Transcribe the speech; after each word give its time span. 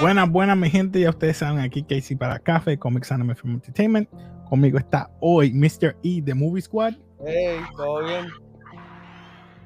Buenas, 0.00 0.28
buenas, 0.28 0.56
mi 0.56 0.68
gente. 0.68 0.98
Ya 0.98 1.10
ustedes 1.10 1.36
saben 1.36 1.60
aquí 1.60 1.84
Casey 1.84 2.16
para 2.16 2.40
Café, 2.40 2.76
Comics 2.76 3.12
Anime 3.12 3.36
Film 3.36 3.54
Entertainment. 3.54 4.08
Conmigo 4.48 4.76
está 4.76 5.08
hoy 5.20 5.52
Mr. 5.52 5.96
E 6.02 6.20
de 6.20 6.34
Movie 6.34 6.62
Squad. 6.62 6.94
Hey, 7.24 7.60
todo 7.76 8.04
bien. 8.04 8.26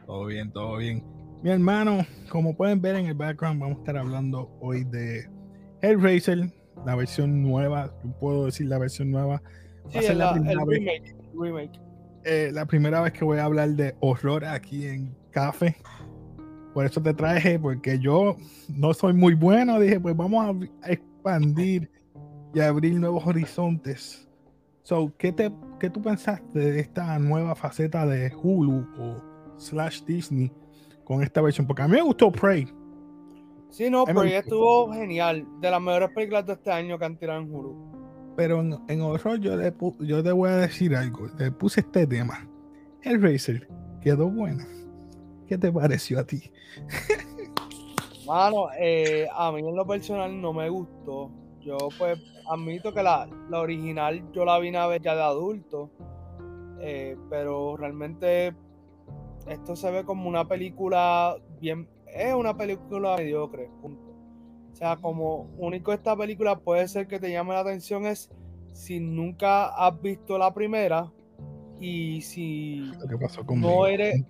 Todo 0.04 0.26
bien, 0.26 0.52
todo 0.52 0.76
bien. 0.76 1.15
Mi 1.46 1.52
hermano, 1.52 2.04
como 2.28 2.56
pueden 2.56 2.80
ver 2.80 2.96
en 2.96 3.06
el 3.06 3.14
background, 3.14 3.60
vamos 3.60 3.76
a 3.76 3.78
estar 3.78 3.96
hablando 3.96 4.50
hoy 4.60 4.82
de 4.82 5.30
Hellraiser, 5.80 6.52
la 6.84 6.96
versión 6.96 7.40
nueva. 7.40 7.94
Yo 8.02 8.10
puedo 8.18 8.46
decir 8.46 8.66
la 8.66 8.78
versión 8.78 9.12
nueva. 9.12 9.40
Sí, 9.90 10.00
el, 10.06 10.18
la, 10.18 10.32
el 10.32 10.58
remake. 10.66 11.14
remake. 11.40 11.80
Eh, 12.24 12.50
la 12.52 12.66
primera 12.66 13.00
vez 13.00 13.12
que 13.12 13.24
voy 13.24 13.38
a 13.38 13.44
hablar 13.44 13.68
de 13.68 13.94
horror 14.00 14.44
aquí 14.44 14.88
en 14.88 15.16
Café. 15.30 15.76
Por 16.74 16.84
eso 16.84 17.00
te 17.00 17.14
traje, 17.14 17.60
porque 17.60 18.00
yo 18.00 18.36
no 18.68 18.92
soy 18.92 19.12
muy 19.12 19.34
bueno. 19.34 19.78
Dije, 19.78 20.00
pues 20.00 20.16
vamos 20.16 20.66
a 20.82 20.90
expandir 20.90 21.88
y 22.52 22.58
abrir 22.58 22.94
nuevos 22.94 23.24
horizontes. 23.24 24.28
So, 24.82 25.14
¿qué, 25.16 25.30
te, 25.30 25.52
¿qué 25.78 25.90
tú 25.90 26.02
pensaste 26.02 26.58
de 26.58 26.80
esta 26.80 27.16
nueva 27.20 27.54
faceta 27.54 28.04
de 28.04 28.34
Hulu 28.34 28.84
o 28.98 29.22
slash 29.58 30.02
Disney 30.02 30.50
con 31.06 31.22
esta 31.22 31.40
versión? 31.40 31.66
Porque 31.66 31.82
a 31.82 31.88
mí 31.88 31.92
me 31.92 32.02
gustó 32.02 32.30
Prey. 32.30 32.66
Sí, 33.70 33.88
no, 33.88 34.04
Prey 34.04 34.32
estuvo 34.32 34.92
genial. 34.92 35.46
De 35.60 35.70
las 35.70 35.80
mejores 35.80 36.10
películas 36.10 36.44
de 36.44 36.54
este 36.54 36.70
año 36.70 36.98
que 36.98 37.04
han 37.04 37.16
tirado 37.16 37.40
en 37.40 37.54
Hulu. 37.54 38.34
Pero 38.36 38.60
en, 38.60 38.78
en 38.88 39.00
horror 39.00 39.38
yo, 39.38 39.56
le, 39.56 39.72
yo 40.00 40.22
te 40.22 40.32
voy 40.32 40.50
a 40.50 40.56
decir 40.56 40.94
algo. 40.94 41.28
Le 41.38 41.50
puse 41.52 41.80
este 41.80 42.06
tema. 42.06 42.46
El 43.02 43.22
Racer 43.22 43.68
quedó 44.00 44.28
bueno. 44.28 44.64
¿Qué 45.46 45.56
te 45.56 45.70
pareció 45.70 46.18
a 46.18 46.24
ti? 46.24 46.50
Mano, 48.26 48.66
eh, 48.76 49.28
a 49.32 49.52
mí 49.52 49.60
en 49.60 49.76
lo 49.76 49.86
personal 49.86 50.40
no 50.40 50.52
me 50.52 50.68
gustó. 50.68 51.30
Yo 51.60 51.78
pues 51.96 52.18
admito 52.50 52.92
que 52.92 53.02
la, 53.02 53.28
original 53.52 54.22
yo 54.32 54.44
la 54.44 54.58
vine 54.58 54.78
a 54.78 54.88
ver 54.88 55.00
ya 55.00 55.14
de 55.14 55.22
adulto. 55.22 55.90
Eh, 56.80 57.16
pero 57.30 57.76
realmente 57.76 58.54
esto 59.46 59.76
se 59.76 59.90
ve 59.90 60.04
como 60.04 60.28
una 60.28 60.46
película 60.46 61.36
bien. 61.60 61.88
Es 62.06 62.34
una 62.34 62.56
película 62.56 63.16
mediocre, 63.16 63.70
punto. 63.80 64.14
O 64.72 64.76
sea, 64.76 64.96
como 64.96 65.48
único 65.58 65.92
esta 65.92 66.16
película 66.16 66.58
puede 66.58 66.86
ser 66.88 67.06
que 67.06 67.18
te 67.18 67.30
llame 67.30 67.54
la 67.54 67.60
atención 67.60 68.06
es 68.06 68.30
si 68.72 69.00
nunca 69.00 69.68
has 69.68 70.00
visto 70.02 70.36
la 70.36 70.52
primera, 70.52 71.10
y 71.80 72.20
si 72.22 72.92
no 73.48 73.86
eres 73.86 74.22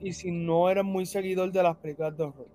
y 0.00 0.12
si 0.12 0.30
no 0.30 0.70
eres 0.70 0.84
muy 0.84 1.06
seguidor 1.06 1.52
de 1.52 1.62
las 1.62 1.76
películas 1.76 2.16
de 2.16 2.24
horror. 2.24 2.48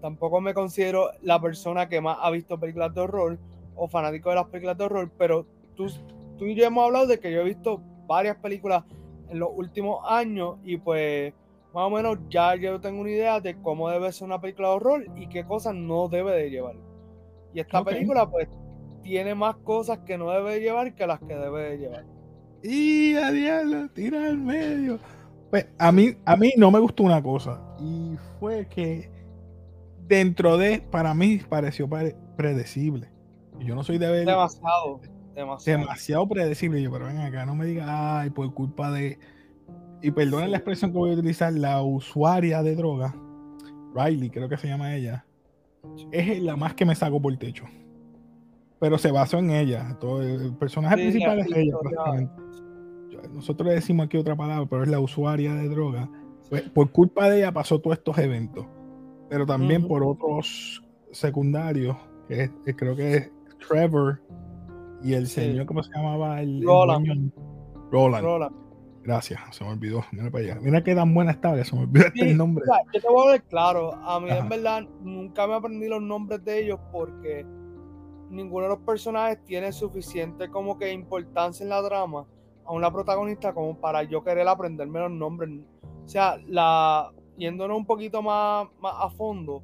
Tampoco 0.00 0.40
me 0.40 0.54
considero 0.54 1.10
la 1.22 1.40
persona 1.40 1.88
que 1.88 2.00
más 2.00 2.18
ha 2.20 2.30
visto 2.30 2.58
películas 2.58 2.94
de 2.94 3.00
horror 3.00 3.38
o 3.74 3.88
fanático 3.88 4.30
de 4.30 4.36
las 4.36 4.46
películas 4.46 4.78
de 4.78 4.84
horror, 4.84 5.10
pero 5.18 5.46
tú, 5.74 5.88
tú 6.38 6.46
y 6.46 6.54
yo 6.54 6.64
hemos 6.64 6.84
hablado 6.86 7.06
de 7.06 7.18
que 7.18 7.32
yo 7.32 7.40
he 7.40 7.44
visto 7.44 7.82
varias 8.06 8.36
películas 8.36 8.84
en 9.28 9.38
los 9.38 9.50
últimos 9.54 10.00
años 10.08 10.56
y 10.64 10.76
pues 10.76 11.34
más 11.74 11.84
o 11.86 11.90
menos 11.90 12.18
ya 12.28 12.54
yo 12.56 12.80
tengo 12.80 13.00
una 13.00 13.10
idea 13.10 13.40
de 13.40 13.60
cómo 13.60 13.88
debe 13.88 14.12
ser 14.12 14.26
una 14.26 14.40
película 14.40 14.68
de 14.68 14.74
horror 14.74 15.06
y 15.16 15.28
qué 15.28 15.44
cosas 15.44 15.74
no 15.74 16.08
debe 16.08 16.32
de 16.32 16.50
llevar. 16.50 16.76
Y 17.52 17.60
esta 17.60 17.84
película 17.84 18.30
pues 18.30 18.48
tiene 19.02 19.34
más 19.34 19.56
cosas 19.56 19.98
que 20.00 20.18
no 20.18 20.30
debe 20.30 20.54
de 20.54 20.60
llevar 20.60 20.94
que 20.94 21.06
las 21.06 21.20
que 21.20 21.34
debe 21.34 21.70
de 21.70 21.78
llevar 21.78 22.04
y 22.62 23.14
a 23.14 23.30
diablo, 23.30 23.88
tira 23.90 24.26
al 24.26 24.38
medio. 24.38 24.98
Pues 25.50 25.66
a 25.78 25.90
mí, 25.90 26.14
a 26.24 26.36
mí 26.36 26.52
no 26.56 26.70
me 26.70 26.78
gustó 26.78 27.02
una 27.02 27.22
cosa. 27.22 27.60
Y 27.80 28.16
fue 28.38 28.66
que 28.68 29.10
dentro 30.06 30.58
de, 30.58 30.80
para 30.80 31.14
mí, 31.14 31.40
pareció 31.48 31.88
predecible. 32.36 33.08
Yo 33.58 33.74
no 33.74 33.82
soy 33.82 33.98
de 33.98 34.10
ver. 34.10 34.26
Demasiado, 34.26 35.00
demasiado. 35.34 35.80
Demasiado 35.80 36.28
predecible. 36.28 36.82
Yo, 36.82 36.90
pero 36.92 37.06
ven 37.06 37.18
acá, 37.18 37.46
no 37.46 37.54
me 37.54 37.64
diga, 37.64 38.20
ay, 38.20 38.30
por 38.30 38.52
culpa 38.52 38.90
de. 38.90 39.18
Y 40.02 40.10
perdonen 40.10 40.50
la 40.50 40.58
expresión 40.58 40.92
que 40.92 40.98
voy 40.98 41.10
a 41.10 41.14
utilizar, 41.14 41.52
la 41.52 41.82
usuaria 41.82 42.62
de 42.62 42.74
droga, 42.74 43.14
Riley, 43.94 44.30
creo 44.30 44.48
que 44.48 44.56
se 44.56 44.68
llama 44.68 44.94
ella, 44.94 45.26
es 46.12 46.40
la 46.42 46.56
más 46.56 46.74
que 46.74 46.84
me 46.84 46.94
saco 46.94 47.20
por 47.20 47.32
el 47.32 47.38
techo 47.38 47.64
pero 48.80 48.98
se 48.98 49.12
basó 49.12 49.38
en 49.38 49.50
ella. 49.50 49.96
Todo 50.00 50.22
el 50.22 50.54
personaje 50.56 50.96
principal 50.96 51.38
es 51.38 51.46
ella, 51.54 51.76
prácticamente. 51.78 52.32
Nosotros 53.30 53.68
le 53.68 53.74
decimos 53.74 54.06
aquí 54.06 54.16
otra 54.16 54.34
palabra, 54.34 54.66
pero 54.68 54.82
es 54.82 54.88
la 54.88 54.98
usuaria 54.98 55.54
de 55.54 55.68
droga. 55.68 56.08
Pues, 56.48 56.62
por 56.70 56.90
culpa 56.90 57.28
de 57.28 57.38
ella 57.38 57.52
pasó 57.52 57.78
todos 57.78 57.98
estos 57.98 58.18
eventos. 58.18 58.66
Pero 59.28 59.46
también 59.46 59.86
por 59.86 60.02
otros 60.02 60.82
secundarios, 61.12 61.96
que, 62.26 62.50
creo 62.74 62.96
que 62.96 63.16
es 63.16 63.30
Trevor 63.68 64.20
y 65.02 65.12
el 65.12 65.28
señor, 65.28 65.66
¿cómo 65.66 65.82
se 65.82 65.92
llamaba? 65.94 66.40
El, 66.40 66.62
Roland. 66.64 67.30
Roland. 67.90 68.54
Gracias, 69.02 69.40
se 69.50 69.64
me 69.64 69.70
olvidó. 69.70 70.04
Mira 70.12 70.30
para 70.30 70.44
allá. 70.44 70.58
Mira 70.60 70.82
qué 70.82 70.94
tan 70.94 71.12
buena 71.14 71.32
estaba, 71.32 71.62
se 71.64 71.74
me 71.74 71.82
olvidó 71.82 72.06
el 72.14 72.36
nombre. 72.36 72.64
yo 72.92 73.00
te 73.00 73.08
voy 73.08 73.28
a 73.28 73.32
ver 73.32 73.42
claro. 73.44 73.94
A 73.94 74.20
mí, 74.20 74.30
en 74.30 74.48
verdad, 74.48 74.82
nunca 75.02 75.46
me 75.46 75.54
aprendí 75.54 75.88
los 75.88 76.02
nombres 76.02 76.44
de 76.44 76.64
ellos 76.64 76.78
porque 76.92 77.46
ninguno 78.28 78.64
de 78.64 78.70
los 78.70 78.80
personajes 78.80 79.42
tiene 79.44 79.72
suficiente 79.72 80.48
como 80.50 80.78
que 80.78 80.92
importancia 80.92 81.64
en 81.64 81.70
la 81.70 81.82
drama 81.82 82.26
a 82.64 82.72
una 82.72 82.92
protagonista 82.92 83.52
como 83.52 83.76
para 83.80 84.02
yo 84.04 84.22
querer 84.22 84.46
aprenderme 84.46 85.00
los 85.00 85.10
nombres. 85.10 85.50
O 86.04 86.08
sea, 86.08 86.38
la 86.46 87.10
yéndonos 87.40 87.76
un 87.76 87.86
poquito 87.86 88.22
más, 88.22 88.68
más 88.80 88.94
a 88.98 89.08
fondo, 89.10 89.62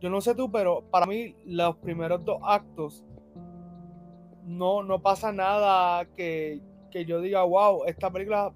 yo 0.00 0.10
no 0.10 0.20
sé 0.20 0.34
tú, 0.34 0.52
pero 0.52 0.84
para 0.90 1.06
mí 1.06 1.34
los 1.46 1.76
primeros 1.76 2.22
dos 2.24 2.38
actos 2.44 3.02
no, 4.44 4.82
no 4.82 5.00
pasa 5.00 5.32
nada 5.32 6.04
que, 6.14 6.60
yo 7.06 7.20
diga, 7.20 7.42
wow, 7.42 7.84
esta 7.86 8.10
película 8.10 8.52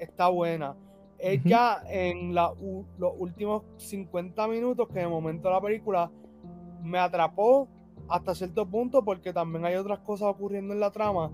está 0.00 0.28
buena. 0.28 0.76
Es 1.18 1.42
ya 1.44 1.82
en 1.88 2.34
la, 2.34 2.52
los 2.98 3.12
últimos 3.18 3.64
50 3.76 4.48
minutos 4.48 4.88
que 4.88 5.00
de 5.00 5.06
momento 5.06 5.50
la 5.50 5.60
película 5.60 6.10
me 6.82 6.98
atrapó 6.98 7.68
hasta 8.08 8.34
cierto 8.34 8.66
punto 8.66 9.04
porque 9.04 9.32
también 9.32 9.64
hay 9.64 9.76
otras 9.76 9.98
cosas 10.00 10.28
ocurriendo 10.28 10.72
en 10.72 10.80
la 10.80 10.90
trama 10.90 11.30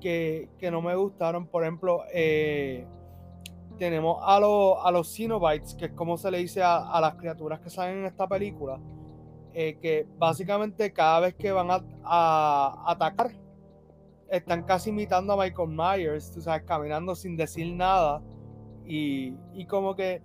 que, 0.00 0.48
no 0.70 0.82
me 0.82 0.94
gustaron. 0.94 1.46
Por 1.46 1.62
ejemplo, 1.62 2.02
eh, 2.12 2.86
tenemos 3.78 4.18
a, 4.20 4.36
a 4.36 4.90
los 4.90 5.16
Cenobites, 5.16 5.74
que 5.74 5.86
es 5.86 5.92
como 5.92 6.16
se 6.16 6.30
le 6.30 6.38
dice 6.38 6.62
a, 6.62 6.98
las 7.00 7.14
criaturas 7.14 7.60
que 7.60 7.70
salen 7.70 7.98
en 7.98 8.04
esta 8.06 8.28
película, 8.28 8.78
eh, 9.52 9.78
que 9.80 10.06
básicamente 10.18 10.92
cada 10.92 11.20
vez 11.20 11.34
que 11.34 11.52
van 11.52 11.68
a, 11.70 12.82
atacar, 12.86 13.32
están 14.30 14.64
casi 14.64 14.90
imitando 14.90 15.32
a 15.32 15.36
Michael 15.36 15.68
Myers, 15.68 16.32
tú 16.32 16.40
sabes, 16.40 16.62
caminando 16.64 17.14
sin 17.14 17.36
decir 17.36 17.74
nada. 17.74 18.22
Y, 18.86 19.34
y 19.54 19.66
como 19.66 19.94
que 19.94 20.22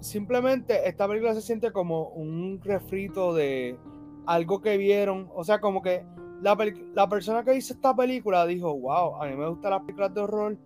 simplemente 0.00 0.88
esta 0.88 1.06
película 1.08 1.34
se 1.34 1.42
siente 1.42 1.72
como 1.72 2.08
un 2.08 2.60
refrito 2.62 3.34
de, 3.34 3.78
algo 4.26 4.60
que 4.60 4.76
vieron, 4.76 5.30
o 5.34 5.44
sea, 5.44 5.60
como 5.60 5.82
que 5.82 6.04
la, 6.40 6.56
la, 6.94 7.08
persona 7.08 7.44
que 7.44 7.54
hizo 7.54 7.74
esta 7.74 7.94
película 7.94 8.46
dijo, 8.46 8.74
wow, 8.76 9.22
a 9.22 9.26
mí 9.26 9.36
me 9.36 9.48
gustan 9.48 9.72
las 9.72 9.80
películas 9.80 10.14
de 10.14 10.20
horror, 10.20 10.56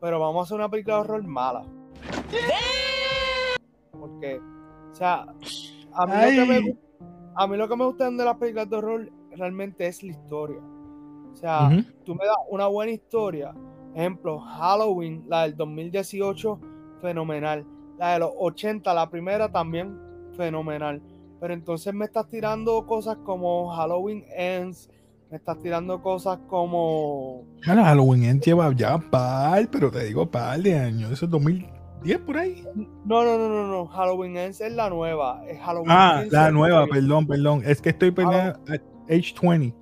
pero 0.00 0.20
vamos 0.20 0.40
a 0.40 0.42
hacer 0.44 0.56
una 0.56 0.68
película 0.68 0.96
de 0.96 1.00
horror 1.00 1.22
mala. 1.24 1.64
Porque, 3.92 4.40
o 4.92 4.94
sea, 4.94 5.26
a 5.92 6.06
mí, 6.06 6.36
lo 6.36 6.46
que, 6.46 6.60
me, 6.60 6.76
a 7.34 7.46
mí 7.46 7.56
lo 7.56 7.68
que 7.68 7.76
me 7.76 7.84
gusta 7.84 8.10
de 8.10 8.24
las 8.24 8.36
películas 8.36 8.70
de 8.70 8.76
horror 8.76 9.12
realmente 9.32 9.86
es 9.86 10.02
la 10.02 10.10
historia. 10.10 10.60
O 11.36 11.38
sea, 11.38 11.70
tú 12.04 12.14
me 12.14 12.24
das 12.24 12.36
una 12.50 12.66
buena 12.66 12.92
historia. 12.92 13.54
Ejemplo, 13.94 14.40
Halloween, 14.40 15.24
la 15.28 15.42
del 15.42 15.56
2018, 15.56 16.60
fenomenal. 17.00 17.64
La 17.98 18.14
de 18.14 18.18
los 18.20 18.30
80, 18.38 18.92
la 18.94 19.08
primera 19.08 19.50
también, 19.50 19.98
fenomenal 20.36 21.02
pero 21.40 21.54
entonces 21.54 21.92
me 21.92 22.04
estás 22.04 22.28
tirando 22.28 22.86
cosas 22.86 23.16
como 23.24 23.70
Halloween 23.74 24.24
Ends, 24.34 24.88
me 25.30 25.36
estás 25.36 25.60
tirando 25.60 26.02
cosas 26.02 26.38
como. 26.48 27.44
Claro, 27.60 27.84
Halloween 27.84 28.24
Ends 28.24 28.46
lleva 28.46 28.72
ya 28.74 28.98
par, 28.98 29.68
pero 29.70 29.90
te 29.90 30.04
digo 30.04 30.30
par 30.30 30.60
de 30.60 30.78
años, 30.78 31.10
eso 31.10 31.26
es 31.26 31.30
2010 31.30 32.18
por 32.20 32.38
ahí. 32.38 32.64
No, 33.04 33.24
no, 33.24 33.36
no, 33.38 33.48
no, 33.48 33.66
no. 33.66 33.86
Halloween 33.86 34.36
Ends 34.36 34.60
es 34.60 34.72
la 34.72 34.88
nueva. 34.88 35.42
Es 35.46 35.60
Halloween 35.60 35.90
ah, 35.90 36.24
la 36.30 36.50
nueva, 36.50 36.86
perdón, 36.86 37.26
perdón. 37.26 37.62
Es 37.64 37.82
que 37.82 37.90
estoy 37.90 38.10
perdiendo 38.10 38.58
H20. 39.08 39.74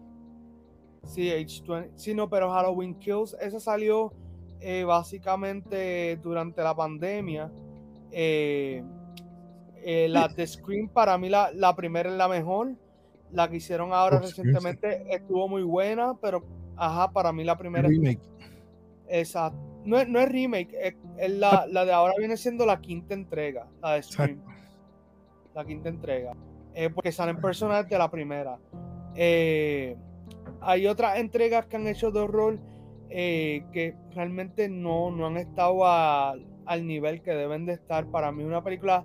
Sí, 1.06 1.28
H20. 1.28 1.90
Sí, 1.94 2.14
no, 2.14 2.28
pero 2.28 2.50
Halloween 2.50 2.94
Kills, 2.94 3.36
esa 3.40 3.60
salió 3.60 4.12
eh, 4.60 4.84
básicamente 4.84 6.16
durante 6.22 6.62
la 6.62 6.74
pandemia. 6.74 7.50
Eh, 8.10 8.82
Eh, 9.86 10.08
la 10.08 10.28
de 10.36 10.46
Scream, 10.46 10.88
para 10.88 11.18
mí, 11.18 11.28
la, 11.28 11.50
la, 11.52 11.76
primera 11.76 12.10
es 12.10 12.16
la 12.16 12.28
mejor. 12.28 12.74
La 13.30 13.50
que 13.50 13.56
hicieron 13.56 13.92
ahora 13.92 14.20
recientemente 14.20 15.04
estuvo 15.14 15.48
muy 15.48 15.62
buena, 15.62 16.14
pero, 16.14 16.44
ajá, 16.76 17.10
para 17.10 17.32
mí 17.32 17.44
la 17.44 17.58
primera. 17.58 17.88
Remake. 17.88 18.20
Exacto. 19.08 19.58
No 19.84 19.98
es, 19.98 20.08
no 20.08 20.18
es 20.20 20.28
remake, 20.30 20.96
es, 21.18 21.30
la, 21.30 21.66
la, 21.68 21.84
de 21.84 21.92
ahora 21.92 22.14
viene 22.16 22.38
siendo 22.38 22.64
la 22.64 22.80
quinta 22.80 23.12
entrega, 23.12 23.66
la 23.82 23.94
de 23.94 24.02
Scream. 24.02 24.40
La 25.54 25.64
quinta 25.64 25.90
entrega. 25.90 26.32
Porque 26.94 27.12
salen 27.12 27.40
personajes 27.40 27.88
de 27.90 27.98
la 27.98 28.10
primera. 28.10 28.58
Eh, 29.14 29.96
hay 30.64 30.86
otras 30.86 31.18
entregas 31.18 31.66
que 31.66 31.76
han 31.76 31.86
hecho 31.86 32.10
de 32.10 32.20
horror 32.20 32.58
eh, 33.10 33.64
que 33.72 33.94
realmente 34.14 34.68
no, 34.68 35.10
no 35.10 35.26
han 35.26 35.36
estado 35.36 35.84
al 35.86 36.86
nivel 36.86 37.22
que 37.22 37.32
deben 37.32 37.66
de 37.66 37.74
estar. 37.74 38.06
Para 38.06 38.32
mí, 38.32 38.42
una 38.44 38.62
película 38.62 39.04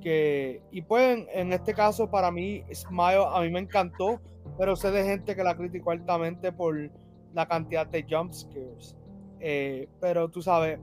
que, 0.00 0.62
y 0.70 0.82
pues 0.82 1.26
en 1.32 1.52
este 1.52 1.74
caso, 1.74 2.10
para 2.10 2.30
mí, 2.30 2.62
Smile 2.72 3.24
a 3.26 3.40
mí 3.40 3.50
me 3.50 3.60
encantó, 3.60 4.20
pero 4.58 4.76
sé 4.76 4.90
de 4.90 5.04
gente 5.04 5.34
que 5.34 5.42
la 5.42 5.56
criticó 5.56 5.92
altamente 5.92 6.52
por 6.52 6.90
la 7.34 7.46
cantidad 7.46 7.86
de 7.86 8.04
jump 8.08 8.32
scares. 8.32 8.96
Eh, 9.40 9.88
pero 10.00 10.28
tú 10.28 10.42
sabes, 10.42 10.78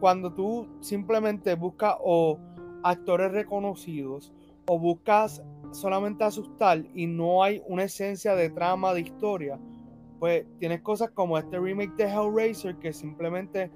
cuando 0.00 0.32
tú 0.32 0.68
simplemente 0.80 1.54
buscas 1.54 1.96
o 2.00 2.38
actores 2.82 3.32
reconocidos 3.32 4.32
o 4.66 4.78
buscas 4.78 5.42
solamente 5.72 6.24
asustar 6.24 6.84
y 6.94 7.06
no 7.06 7.42
hay 7.42 7.62
una 7.66 7.84
esencia 7.84 8.34
de 8.34 8.50
trama, 8.50 8.94
de 8.94 9.02
historia, 9.02 9.58
pues 10.18 10.44
tienes 10.58 10.82
cosas 10.82 11.10
como 11.10 11.38
este 11.38 11.58
remake 11.58 11.94
de 11.96 12.04
Hellraiser 12.04 12.76
que 12.76 12.92
simplemente 12.92 13.70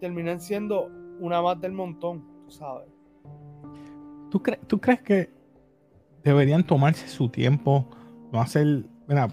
terminan 0.00 0.40
siendo 0.40 0.90
una 1.20 1.40
más 1.40 1.60
del 1.60 1.72
montón, 1.72 2.24
tú 2.44 2.50
sabes. 2.50 2.88
¿Tú, 4.30 4.42
¿Tú 4.66 4.80
crees 4.80 5.00
que 5.02 5.30
deberían 6.24 6.64
tomarse 6.64 7.06
su 7.06 7.28
tiempo, 7.28 7.86
no 8.32 8.40
hacer, 8.40 8.84
mira, 9.06 9.28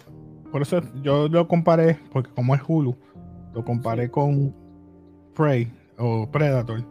por 0.51 0.61
eso 0.61 0.81
yo 1.01 1.27
lo 1.27 1.47
comparé, 1.47 1.97
porque 2.11 2.29
como 2.31 2.53
es 2.53 2.61
Hulu, 2.67 2.95
lo 3.53 3.65
comparé 3.65 4.11
con 4.11 4.56
Prey 5.33 5.71
o 5.97 6.29
Predator. 6.29 6.85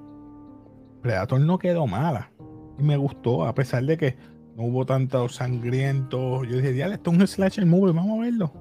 Predator 1.01 1.41
no 1.41 1.59
quedó 1.59 1.87
mala. 1.87 2.31
Y 2.79 2.83
me 2.83 2.97
gustó, 2.97 3.45
a 3.45 3.55
pesar 3.55 3.85
de 3.85 3.97
que 3.97 4.17
no 4.57 4.65
hubo 4.65 4.87
tanto 4.87 5.29
sangriento. 5.29 6.45
Yo 6.45 6.57
dije, 6.57 6.73
diale, 6.73 6.95
esto 6.95 7.11
es 7.11 7.19
un 7.19 7.27
slasher 7.27 7.67
movie, 7.67 7.93
vamos 7.93 8.19
a 8.19 8.23
verlo. 8.23 8.53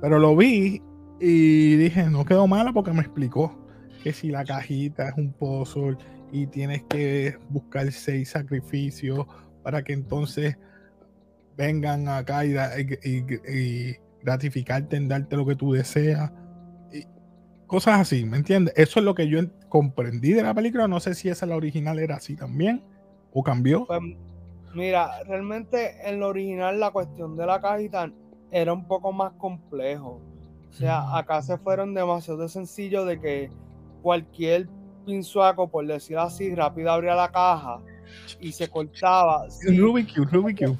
Pero 0.00 0.18
lo 0.18 0.36
vi 0.36 0.82
y 1.20 1.76
dije, 1.76 2.04
no 2.10 2.24
quedó 2.24 2.46
mala 2.46 2.72
porque 2.72 2.92
me 2.92 3.00
explicó 3.00 3.56
que 4.02 4.12
si 4.12 4.28
la 4.28 4.44
cajita 4.44 5.08
es 5.08 5.14
un 5.16 5.32
puzzle 5.32 5.96
y 6.32 6.46
tienes 6.46 6.84
que 6.84 7.38
buscar 7.48 7.90
seis 7.92 8.30
sacrificios 8.30 9.26
para 9.62 9.82
que 9.82 9.94
entonces 9.94 10.56
vengan 11.56 12.08
acá 12.08 12.44
y, 12.44 12.54
y 12.54 13.96
gratificarte 14.22 14.96
en 14.96 15.08
darte 15.08 15.36
lo 15.36 15.46
que 15.46 15.56
tú 15.56 15.72
deseas. 15.72 16.30
Y 16.92 17.04
cosas 17.66 18.00
así, 18.00 18.24
¿me 18.24 18.36
entiendes? 18.36 18.74
Eso 18.76 19.00
es 19.00 19.04
lo 19.04 19.14
que 19.14 19.28
yo 19.28 19.40
comprendí 19.68 20.32
de 20.32 20.42
la 20.42 20.54
película. 20.54 20.86
No 20.86 21.00
sé 21.00 21.14
si 21.14 21.28
esa 21.28 21.46
la 21.46 21.56
original 21.56 21.98
era 21.98 22.16
así 22.16 22.36
también 22.36 22.82
o 23.32 23.42
cambió. 23.42 23.86
Mira, 24.76 25.22
realmente 25.24 25.96
en 26.08 26.20
la 26.20 26.28
original 26.28 26.78
la 26.78 26.90
cuestión 26.90 27.36
de 27.36 27.46
la 27.46 27.60
cajita 27.60 28.12
era 28.50 28.72
un 28.72 28.86
poco 28.86 29.12
más 29.12 29.32
complejo. 29.32 30.20
O 30.68 30.72
sea, 30.72 31.16
acá 31.16 31.40
se 31.42 31.56
fueron 31.58 31.94
demasiado 31.94 32.40
de 32.40 32.48
sencillo 32.48 33.04
de 33.06 33.18
que 33.18 33.50
cualquier 34.02 34.68
pinzuaco, 35.06 35.68
por 35.68 35.86
decir 35.86 36.18
así, 36.18 36.54
rápido 36.54 36.90
abría 36.90 37.14
la 37.14 37.30
caja 37.30 37.80
y 38.40 38.52
se 38.52 38.68
cortaba. 38.68 39.46
Un 39.66 39.78
Rubik 39.78 40.14
Cube, 40.14 40.28
Rubik 40.30 40.58
Cube. 40.58 40.78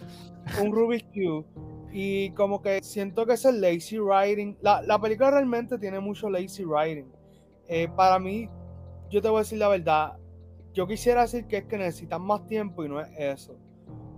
Un 0.63 0.73
Rubik 0.73 1.07
Cube. 1.13 1.47
Y 1.93 2.31
como 2.33 2.61
que 2.61 2.83
siento 2.83 3.25
que 3.25 3.33
es 3.33 3.45
el 3.47 3.61
lazy 3.61 3.99
writing. 3.99 4.59
La, 4.61 4.83
la 4.83 5.01
película 5.01 5.31
realmente 5.31 5.79
tiene 5.79 5.99
mucho 5.99 6.29
lazy 6.29 6.65
writing. 6.65 7.11
Eh, 7.69 7.89
para 7.97 8.19
mí, 8.19 8.51
yo 9.09 9.23
te 9.23 9.29
voy 9.29 9.39
a 9.39 9.41
decir 9.41 9.59
la 9.59 9.69
verdad. 9.69 10.13
Yo 10.75 10.87
quisiera 10.87 11.23
decir 11.23 11.47
que 11.47 11.59
es 11.59 11.65
que 11.65 11.79
necesitan 11.79 12.21
más 12.21 12.47
tiempo 12.47 12.85
y 12.85 12.89
no 12.91 13.01
es 13.01 13.09
eso. 13.17 13.57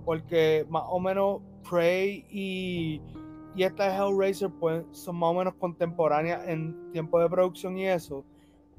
Porque 0.09 0.65
más 0.71 0.85
o 0.87 0.99
menos 0.99 1.43
Prey 1.69 2.25
y 2.31 3.03
y 3.59 3.65
esta 3.65 3.93
Hellraiser 3.93 4.51
pues, 4.51 4.85
son 4.93 5.17
más 5.17 5.31
o 5.31 5.35
menos 5.35 5.55
contemporáneas 5.55 6.47
en 6.47 6.93
tiempo 6.93 7.19
de 7.19 7.29
producción 7.29 7.77
y 7.77 7.89
eso. 7.89 8.25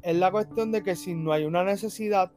Es 0.01 0.15
la 0.15 0.31
cuestión 0.31 0.71
de 0.71 0.81
que 0.81 0.95
si 0.95 1.13
no 1.13 1.33
hay 1.33 1.43
una 1.43 1.65
necesidad, 1.65 2.31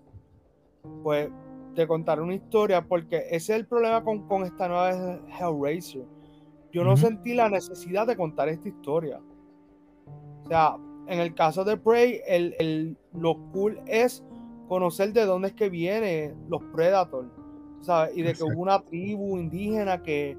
pues, 1.04 1.30
de 1.76 1.86
contar 1.86 2.20
una 2.20 2.34
historia, 2.34 2.82
porque 2.82 3.18
ese 3.30 3.36
es 3.36 3.60
el 3.60 3.66
problema 3.66 4.02
con, 4.02 4.26
con 4.26 4.42
esta 4.42 4.66
nueva 4.66 5.20
Hellraiser. 5.38 6.04
Yo 6.72 6.82
no 6.82 6.96
sentí 6.96 7.32
la 7.34 7.48
necesidad 7.48 8.08
de 8.08 8.16
contar 8.16 8.48
esta 8.48 8.68
historia. 8.68 9.20
O 10.44 10.48
sea, 10.48 10.76
en 11.06 11.20
el 11.20 11.32
caso 11.36 11.62
de 11.62 11.76
Prey, 11.76 12.22
el, 12.26 12.56
el, 12.58 12.98
lo 13.12 13.36
cool 13.52 13.80
es 13.86 14.24
conocer 14.68 15.12
de 15.12 15.26
dónde 15.26 15.48
es 15.48 15.54
que 15.54 15.70
vienen 15.70 16.34
los 16.48 16.60
Predators, 16.74 17.30
¿sabes? 17.82 18.17
Y 18.17 18.23
de 18.23 18.32
que 18.32 18.43
hubo 18.43 18.62
una 18.62 18.81
tribu 18.81 19.37
indígena 19.37 20.02
que, 20.02 20.37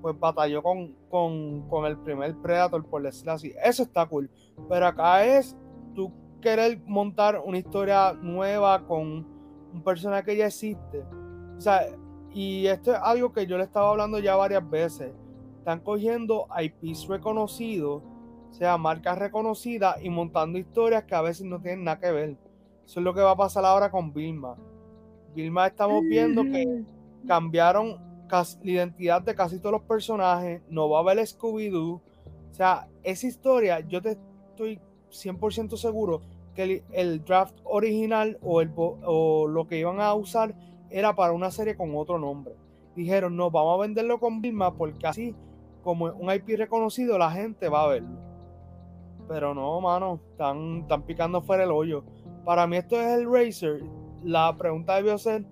pues 0.00 0.18
batalló 0.18 0.62
con, 0.62 0.94
con, 1.08 1.86
el 1.86 1.96
primer 1.98 2.34
Predator, 2.36 2.84
por 2.84 3.02
decirlo 3.02 3.32
así. 3.32 3.54
Eso 3.62 3.82
está 3.82 4.06
cool. 4.06 4.30
Pero 4.68 4.86
acá 4.86 5.24
es 5.24 5.56
tú 5.94 6.12
querer 6.40 6.80
montar 6.86 7.40
una 7.44 7.58
historia 7.58 8.12
nueva 8.12 8.86
con 8.86 9.26
un 9.72 9.82
personaje 9.82 10.24
que 10.24 10.36
ya 10.36 10.46
existe. 10.46 11.04
O 11.56 11.60
sea, 11.60 11.86
y 12.32 12.66
esto 12.66 12.92
es 12.92 12.98
algo 13.00 13.32
que 13.32 13.46
yo 13.46 13.56
le 13.56 13.64
estaba 13.64 13.90
hablando 13.90 14.18
ya 14.18 14.36
varias 14.36 14.68
veces. 14.68 15.12
Están 15.58 15.80
cogiendo 15.80 16.46
IPs 16.60 17.08
reconocidos, 17.08 18.02
o 18.50 18.52
sea, 18.52 18.76
marcas 18.76 19.18
reconocidas 19.18 19.96
y 20.02 20.10
montando 20.10 20.58
historias 20.58 21.04
que 21.04 21.14
a 21.14 21.22
veces 21.22 21.46
no 21.46 21.60
tienen 21.60 21.84
nada 21.84 21.98
que 21.98 22.10
ver. 22.10 22.36
Eso 22.84 23.00
es 23.00 23.04
lo 23.04 23.14
que 23.14 23.22
va 23.22 23.30
a 23.30 23.36
pasar 23.36 23.64
ahora 23.64 23.90
con 23.90 24.12
Vilma. 24.12 24.56
Vilma 25.34 25.66
estamos 25.66 26.02
viendo 26.04 26.42
que 26.44 26.82
cambiaron 27.26 27.98
la 28.30 28.44
identidad 28.62 29.22
de 29.22 29.34
casi 29.34 29.58
todos 29.58 29.72
los 29.72 29.82
personajes, 29.82 30.62
no 30.68 30.88
va 30.88 30.98
a 30.98 31.00
haber 31.02 31.18
Scooby-Doo. 31.18 32.00
O 32.50 32.54
sea, 32.54 32.88
esa 33.02 33.26
historia, 33.26 33.80
yo 33.80 34.00
te 34.00 34.18
estoy 34.50 34.80
100% 35.10 35.76
seguro 35.76 36.20
que 36.54 36.84
el, 36.92 37.24
draft 37.24 37.56
original 37.64 38.38
o, 38.42 38.60
el, 38.60 38.70
o 38.76 39.46
lo 39.48 39.66
que 39.66 39.78
iban 39.78 40.00
a 40.00 40.14
usar 40.14 40.54
era 40.90 41.14
para 41.14 41.32
una 41.32 41.50
serie 41.50 41.76
con 41.76 41.94
otro 41.96 42.18
nombre. 42.18 42.54
Dijeron, 42.94 43.36
no, 43.36 43.50
vamos 43.50 43.78
a 43.78 43.82
venderlo 43.82 44.20
con 44.20 44.40
Vilma 44.40 44.74
porque 44.74 45.06
así, 45.06 45.34
como 45.82 46.06
un 46.06 46.32
IP 46.32 46.56
reconocido, 46.56 47.18
la 47.18 47.30
gente 47.30 47.68
va 47.68 47.84
a 47.84 47.88
verlo. 47.88 48.18
Pero 49.26 49.54
no, 49.54 49.80
mano, 49.80 50.20
están, 50.30 50.82
están 50.82 51.02
picando 51.02 51.42
fuera 51.42 51.64
el 51.64 51.72
hoyo. 51.72 52.04
Para 52.44 52.66
mí 52.66 52.76
esto 52.76 53.00
es 53.00 53.18
el 53.18 53.30
Racer. 53.30 53.82
La 54.24 54.56
pregunta 54.56 54.96
debió 54.96 55.18
ser, 55.18 55.44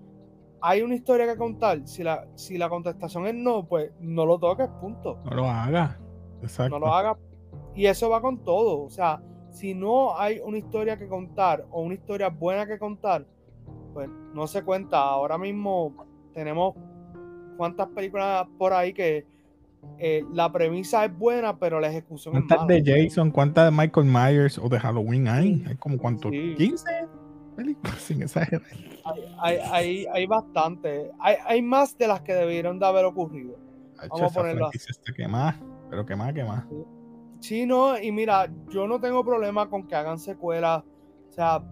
hay 0.61 0.81
una 0.81 0.95
historia 0.95 1.27
que 1.27 1.37
contar. 1.37 1.85
Si 1.85 2.03
la, 2.03 2.25
si 2.35 2.57
la 2.57 2.69
contestación 2.69 3.27
es 3.27 3.35
no, 3.35 3.65
pues 3.67 3.91
no 3.99 4.25
lo 4.25 4.39
toques, 4.39 4.67
punto. 4.81 5.19
No 5.25 5.31
lo 5.31 5.49
hagas. 5.49 5.97
Exacto. 6.41 6.79
No 6.79 6.85
lo 6.85 6.93
hagas. 6.93 7.17
Y 7.75 7.85
eso 7.85 8.09
va 8.09 8.21
con 8.21 8.43
todo. 8.43 8.81
O 8.81 8.89
sea, 8.89 9.21
si 9.49 9.73
no 9.73 10.17
hay 10.17 10.39
una 10.39 10.57
historia 10.57 10.97
que 10.97 11.07
contar 11.07 11.65
o 11.69 11.81
una 11.81 11.93
historia 11.93 12.29
buena 12.29 12.65
que 12.65 12.79
contar, 12.79 13.25
pues 13.93 14.09
no 14.33 14.47
se 14.47 14.63
cuenta. 14.63 14.99
Ahora 14.99 15.37
mismo 15.37 15.93
tenemos 16.33 16.75
cuántas 17.57 17.87
películas 17.89 18.47
por 18.57 18.73
ahí 18.73 18.93
que 18.93 19.25
eh, 19.99 20.23
la 20.31 20.51
premisa 20.51 21.05
es 21.05 21.17
buena, 21.17 21.59
pero 21.59 21.79
la 21.79 21.89
ejecución 21.89 22.35
es 22.35 22.41
mala. 22.43 22.55
¿Cuántas 22.55 22.85
de 22.85 23.03
Jason? 23.03 23.31
¿Cuántas 23.31 23.65
de 23.65 23.77
Michael 23.77 24.07
Myers 24.07 24.57
o 24.57 24.69
de 24.69 24.79
Halloween 24.79 25.27
hay? 25.27 25.63
Hay 25.67 25.75
como 25.75 25.97
cuántos, 25.97 26.31
15 26.31 26.89
películas 27.53 27.95
sin 27.99 28.21
exagerar. 28.21 28.67
Hay, 29.41 29.57
hay, 29.71 30.05
hay, 30.05 30.25
bastante. 30.25 31.11
Hay, 31.19 31.35
hay, 31.45 31.61
más 31.61 31.97
de 31.97 32.07
las 32.07 32.21
que 32.21 32.33
debieron 32.33 32.79
de 32.79 32.85
haber 32.85 33.05
ocurrido. 33.05 33.57
Vamos 34.09 34.31
a 34.31 34.39
ponerlo 34.39 34.67
así. 34.67 34.79
que 35.15 35.27
más, 35.27 35.55
pero 35.89 36.05
que 36.05 36.15
más, 36.15 36.33
que 36.33 36.43
más. 36.43 36.65
Sí, 37.39 37.65
no, 37.65 37.97
y 37.97 38.11
mira, 38.11 38.49
yo 38.69 38.87
no 38.87 38.99
tengo 38.99 39.23
problema 39.23 39.69
con 39.69 39.87
que 39.87 39.95
hagan 39.95 40.19
secuelas. 40.19 40.83
O 41.29 41.31
sea, 41.31 41.63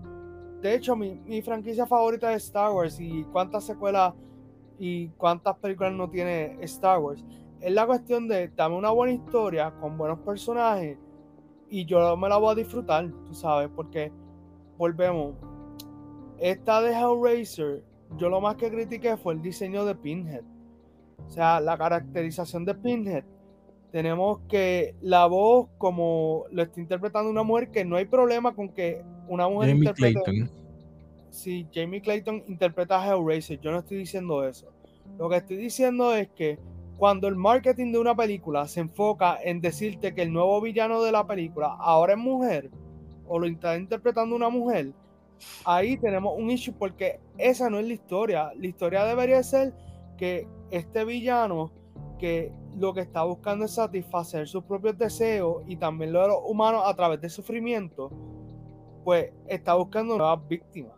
de 0.62 0.76
hecho, 0.76 0.96
mi, 0.96 1.16
mi 1.26 1.42
franquicia 1.42 1.86
favorita 1.86 2.34
es 2.34 2.46
Star 2.46 2.72
Wars. 2.72 3.00
Y 3.00 3.24
cuántas 3.26 3.66
secuelas 3.66 4.14
y 4.84 5.10
cuántas 5.10 5.56
películas 5.58 5.94
no 5.94 6.10
tiene 6.10 6.58
Star 6.62 7.00
Wars. 7.00 7.24
Es 7.60 7.72
la 7.72 7.86
cuestión 7.86 8.28
de 8.28 8.48
dame 8.48 8.76
una 8.76 8.90
buena 8.90 9.14
historia 9.14 9.72
con 9.80 9.96
buenos 9.96 10.18
personajes 10.20 10.98
y 11.70 11.86
yo 11.86 12.18
me 12.18 12.28
la 12.28 12.38
voy 12.38 12.52
a 12.52 12.56
disfrutar, 12.56 13.08
tú 13.28 13.34
sabes, 13.36 13.70
porque 13.76 14.12
volvemos 14.78 15.36
esta 16.42 16.82
de 16.82 16.92
Hellraiser, 16.92 17.84
yo 18.18 18.28
lo 18.28 18.42
más 18.42 18.56
que 18.56 18.70
critiqué 18.70 19.16
fue 19.16 19.34
el 19.36 19.42
diseño 19.42 19.86
de 19.86 19.96
Pinhead. 19.96 20.44
O 21.26 21.30
sea, 21.30 21.62
la 21.62 21.78
caracterización 21.78 22.66
de 22.66 22.76
Pinhead. 22.76 23.24
Tenemos 23.92 24.40
que 24.50 24.96
la 25.02 25.28
voz, 25.28 25.70
como 25.78 26.46
lo 26.52 26.64
está 26.64 26.80
interpretando 26.80 27.30
una 27.30 27.44
mujer, 27.44 27.70
que 27.70 27.86
no 27.86 27.96
hay 27.96 28.06
problema 28.06 28.56
con 28.56 28.70
que 28.70 29.04
una 29.28 29.48
mujer 29.48 29.70
interprete. 29.70 30.50
si 31.30 31.68
Jamie 31.74 32.02
Clayton 32.02 32.44
interpreta 32.48 33.02
a 33.02 33.08
Hellraiser, 33.08 33.60
yo 33.60 33.72
no 33.72 33.80
estoy 33.80 33.98
diciendo 33.98 34.46
eso. 34.46 34.68
Lo 35.20 35.30
que 35.30 35.38
estoy 35.38 35.58
diciendo 35.58 36.16
es 36.16 36.30
que 36.30 36.58
cuando 36.98 37.28
el 37.28 37.36
marketing 37.36 37.92
de 37.92 38.00
una 38.00 38.16
película 38.16 38.68
se 38.68 38.80
enfoca 38.80 39.38
en 39.44 39.62
decirte 39.62 40.14
que 40.14 40.24
el 40.24 40.34
nuevo 40.34 40.60
villano 40.62 41.04
de 41.04 41.12
la 41.12 41.28
película 41.28 41.76
ahora 41.80 42.14
es 42.14 42.20
mujer 42.20 42.72
o 43.28 43.40
lo 43.40 43.48
está 43.48 43.78
interpretando 43.78 44.36
una 44.36 44.50
mujer, 44.50 44.94
ahí 45.66 45.98
tenemos 45.98 46.34
un 46.38 46.50
issue 46.50 46.74
porque 46.74 47.20
esa 47.38 47.70
no 47.70 47.80
es 47.80 47.88
la 47.88 47.94
historia. 47.94 48.52
La 48.56 48.68
historia 48.68 49.06
debería 49.06 49.42
ser 49.44 49.74
que 50.18 50.48
este 50.70 51.04
villano 51.06 51.72
que 52.20 52.54
lo 52.78 52.94
que 52.94 53.02
está 53.02 53.24
buscando 53.24 53.66
es 53.66 53.72
satisfacer 53.72 54.48
sus 54.48 54.64
propios 54.64 54.98
deseos 54.98 55.64
y 55.68 55.76
también 55.76 56.14
lo 56.14 56.22
de 56.22 56.28
los 56.28 56.38
humanos 56.46 56.84
a 56.86 56.94
través 56.94 57.20
de 57.20 57.30
sufrimiento, 57.30 58.12
pues 59.04 59.32
está 59.48 59.74
buscando 59.74 60.18
nuevas 60.18 60.48
víctimas. 60.48 60.94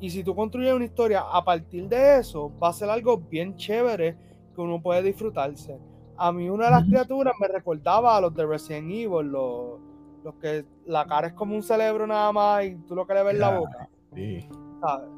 Y 0.00 0.10
si 0.10 0.24
tú 0.24 0.34
construyes 0.34 0.74
una 0.74 0.84
historia 0.84 1.20
a 1.20 1.44
partir 1.44 1.88
de 1.88 2.18
eso, 2.18 2.52
va 2.58 2.68
a 2.68 2.72
ser 2.72 2.88
algo 2.88 3.18
bien 3.18 3.56
chévere 3.56 4.16
que 4.54 4.60
uno 4.60 4.80
puede 4.80 5.02
disfrutarse. 5.02 5.78
A 6.16 6.32
mí 6.32 6.48
una 6.48 6.66
de 6.66 6.70
las 6.70 6.84
criaturas 6.84 7.34
me 7.38 7.48
recordaba 7.48 8.16
a 8.16 8.20
los 8.20 8.34
de 8.34 8.46
Resident 8.46 8.90
Evil, 8.90 9.26
los, 9.26 9.78
los 10.26 10.34
que 10.36 10.64
la 10.84 11.06
cara 11.06 11.28
es 11.28 11.32
como 11.32 11.54
un 11.54 11.62
cerebro 11.62 12.06
nada 12.06 12.32
más 12.32 12.64
y 12.64 12.74
tú 12.86 12.94
lo 12.94 13.06
que 13.06 13.14
le 13.14 13.22
ves 13.22 13.38
la 13.38 13.58
boca. 13.58 13.88
Sí. 14.14 14.48
¿Sabes? 14.80 15.08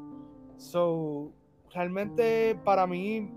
So, 0.57 1.31
realmente 1.73 2.59
para 2.63 2.85
mí, 2.85 3.29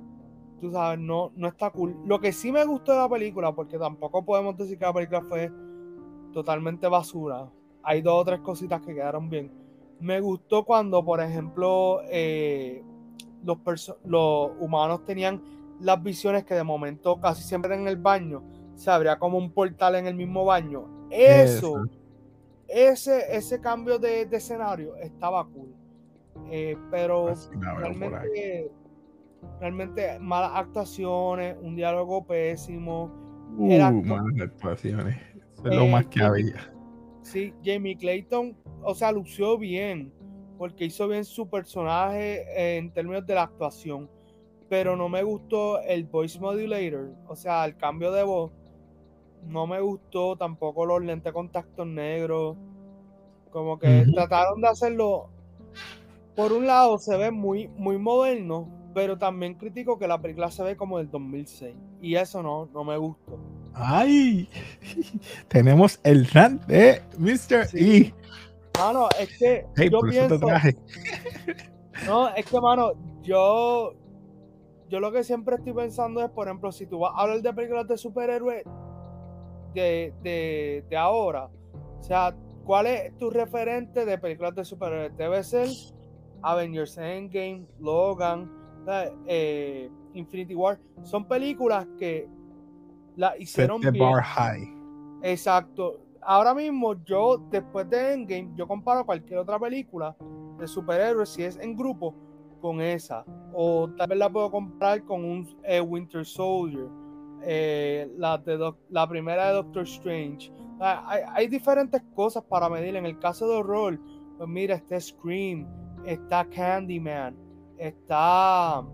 tú 0.60 0.70
sabes, 0.70 0.98
no, 0.98 1.32
no 1.34 1.48
está 1.48 1.70
cool. 1.70 1.96
Lo 2.04 2.20
que 2.20 2.32
sí 2.32 2.52
me 2.52 2.64
gustó 2.64 2.92
de 2.92 2.98
la 2.98 3.08
película, 3.08 3.52
porque 3.52 3.78
tampoco 3.78 4.24
podemos 4.24 4.56
decir 4.56 4.78
que 4.78 4.84
la 4.84 4.92
película 4.92 5.22
fue 5.22 5.50
totalmente 6.32 6.86
basura. 6.88 7.48
Hay 7.82 8.02
dos 8.02 8.20
o 8.20 8.24
tres 8.24 8.40
cositas 8.40 8.80
que 8.80 8.94
quedaron 8.94 9.28
bien 9.28 9.62
me 10.02 10.20
gustó 10.20 10.64
cuando, 10.64 11.04
por 11.04 11.20
ejemplo, 11.20 12.00
eh, 12.10 12.82
los, 13.44 13.94
los 14.04 14.50
humanos 14.58 15.04
tenían 15.04 15.40
las 15.80 16.02
visiones 16.02 16.44
que 16.44 16.54
de 16.54 16.64
momento 16.64 17.20
casi 17.20 17.44
siempre 17.44 17.74
en 17.76 17.86
el 17.86 17.96
baño 17.96 18.42
se 18.74 18.90
abría 18.90 19.18
como 19.18 19.38
un 19.38 19.52
portal 19.52 19.94
en 19.94 20.08
el 20.08 20.16
mismo 20.16 20.44
baño. 20.44 21.01
Eso, 21.12 21.85
ese, 22.69 23.37
ese 23.37 23.61
cambio 23.61 23.99
de, 23.99 24.23
escenario 24.31 24.97
estaba 24.97 25.47
cool. 25.47 25.75
Eh, 26.50 26.76
pero 26.90 27.33
realmente, 27.78 28.71
realmente 29.61 30.19
malas 30.19 30.52
actuaciones, 30.54 31.57
un 31.61 31.76
diálogo 31.76 32.25
pésimo. 32.26 33.11
Uh, 33.57 33.78
malas 34.04 34.40
actuaciones. 34.40 35.16
Eso 35.54 35.69
es 35.69 35.76
lo 35.76 35.87
más 35.87 36.07
que 36.07 36.23
había. 36.23 36.73
Sí, 37.23 37.54
Jamie 37.62 37.97
Clayton 37.97 38.57
o 38.83 38.95
sea, 38.95 39.12
lució 39.12 39.57
bien, 39.59 40.12
porque 40.59 40.85
hizo 40.85 41.09
bien 41.09 41.25
su 41.25 41.49
personaje 41.49 42.76
en 42.76 42.92
términos 42.92 43.26
de 43.26 43.35
la 43.35 43.45
actuación, 43.45 44.11
pero 44.69 44.97
no 44.97 45.09
me 45.09 45.23
gustó 45.23 45.81
el 45.81 46.04
voice 46.04 46.38
modulator, 46.40 47.14
o 47.28 47.37
sea, 47.37 47.64
el 47.64 47.76
cambio 47.76 48.12
de 48.12 48.23
voz, 48.23 48.52
no 49.46 49.66
me 49.66 49.80
gustó 49.80 50.37
tampoco 50.37 50.87
los 50.87 51.02
lentes 51.02 51.25
de 51.25 51.32
contacto 51.32 51.84
negros, 51.84 52.56
como 53.50 53.78
que 53.78 54.06
trataron 54.12 54.61
de 54.61 54.68
hacerlo, 54.68 55.28
por 56.34 56.52
un 56.52 56.66
lado 56.66 56.99
se 56.99 57.16
ve 57.16 57.30
muy, 57.30 57.68
muy 57.68 57.99
moderno, 57.99 58.68
pero 58.94 59.18
también 59.18 59.54
critico 59.54 59.99
que 59.99 60.08
la 60.08 60.20
película 60.20 60.50
se 60.50 60.62
ve 60.62 60.76
como 60.76 60.99
del 60.99 61.11
2006, 61.11 61.75
y 62.00 62.16
eso 62.16 62.42
no, 62.42 62.66
no 62.72 62.84
me 62.84 62.96
gustó. 62.96 63.38
¡Ay! 63.75 64.49
Tenemos 65.49 66.00
el 66.02 66.26
rant 66.26 66.64
de 66.66 67.02
Mr. 67.18 67.68
E. 67.75 68.12
Mano, 68.78 69.08
es 69.18 69.38
que 69.38 69.66
yo 69.90 70.00
pienso. 70.00 70.40
No, 72.06 72.34
es 72.34 72.46
que, 72.46 72.61
mano, 72.61 72.92
yo. 73.22 73.94
Yo 74.88 75.00
lo 75.00 75.12
que 75.12 75.25
siempre 75.25 75.56
estoy 75.56 75.72
pensando 75.72 76.22
es, 76.22 76.30
por 76.30 76.49
ejemplo, 76.49 76.72
si 76.72 76.87
tú 76.87 76.99
vas 76.99 77.12
a 77.14 77.22
hablar 77.22 77.40
de 77.40 77.52
películas 77.52 77.87
de 77.87 77.96
superhéroes 77.96 78.64
de, 79.74 80.14
de, 80.22 80.84
de 80.88 80.96
ahora, 80.96 81.48
o 81.98 82.02
sea, 82.02 82.34
¿cuál 82.64 82.86
es 82.86 83.16
tu 83.18 83.30
referente 83.30 84.04
de 84.04 84.18
películas 84.18 84.54
de 84.54 84.64
superhéroes? 84.64 85.16
Debe 85.16 85.42
ser 85.42 85.68
Avengers 86.42 86.98
Endgame, 86.98 87.66
Logan, 87.78 88.50
eh, 89.26 89.90
Infinity 90.14 90.54
War. 90.54 90.78
Son 91.02 91.26
películas 91.26 91.86
que 91.98 92.28
la 93.16 93.36
hicieron 93.38 93.80
bien. 93.80 93.98
Bar 93.98 94.22
high. 94.22 94.68
Exacto 95.22 96.02
ahora 96.22 96.54
mismo 96.54 96.94
yo, 97.04 97.38
después 97.50 97.88
de 97.90 98.14
Endgame, 98.14 98.52
yo 98.54 98.66
comparo 98.66 99.04
cualquier 99.04 99.40
otra 99.40 99.58
película 99.58 100.16
de 100.58 100.66
superhéroes, 100.66 101.28
si 101.28 101.42
es 101.42 101.58
en 101.58 101.76
grupo, 101.76 102.14
con 102.60 102.80
esa. 102.80 103.24
O 103.52 103.88
tal 103.96 104.08
vez 104.08 104.18
la 104.18 104.30
puedo 104.30 104.50
comparar 104.50 105.04
con 105.04 105.24
un 105.24 105.48
eh, 105.64 105.80
Winter 105.80 106.24
Soldier, 106.24 106.86
eh, 107.44 108.11
la, 108.16 109.08
primera 109.08 109.49
de 109.49 109.54
Doctor 109.54 109.82
Strange. 109.84 110.52
Hay, 110.80 111.49
diferentes 111.49 112.02
cosas 112.14 112.42
para 112.44 112.68
medir. 112.68 112.96
En 112.96 113.06
el 113.06 113.18
caso 113.18 113.49
de 113.49 113.54
horror, 113.54 114.00
pues 114.37 114.49
mira, 114.49 114.75
está 114.75 115.00
Scream, 115.00 115.66
está 116.04 116.44
Candyman, 116.44 117.37
está 117.78 118.84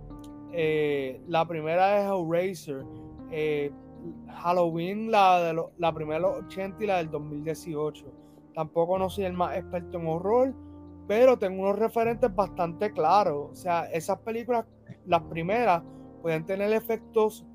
eh, 0.52 1.20
la 1.26 1.46
primera 1.46 1.86
de 1.88 2.02
Hellraiser. 2.06 2.84
Halloween, 4.42 5.10
la, 5.10 5.40
de 5.40 5.62
la 5.78 5.92
primera 5.92 6.16
de 6.16 6.22
los 6.22 6.44
80 6.46 6.84
y 6.84 6.86
la 6.86 6.96
del 6.98 7.10
2018. 7.10 8.06
Tampoco 8.54 8.98
no 8.98 9.10
soy 9.10 9.24
el 9.24 9.32
más 9.32 9.56
experto 9.56 9.98
en 9.98 10.06
horror, 10.06 10.54
pero 11.06 11.38
tengo 11.38 11.62
unos 11.62 11.78
referentes 11.78 12.34
bastante 12.34 12.92
claros. 12.92 13.50
O 13.52 13.54
sea, 13.54 13.84
esas 13.92 14.18
películas, 14.20 14.66
las 15.06 15.22
primeras, 15.22 15.82
pueden 16.22 16.44
tener 16.44 16.72
efectos 16.72 17.46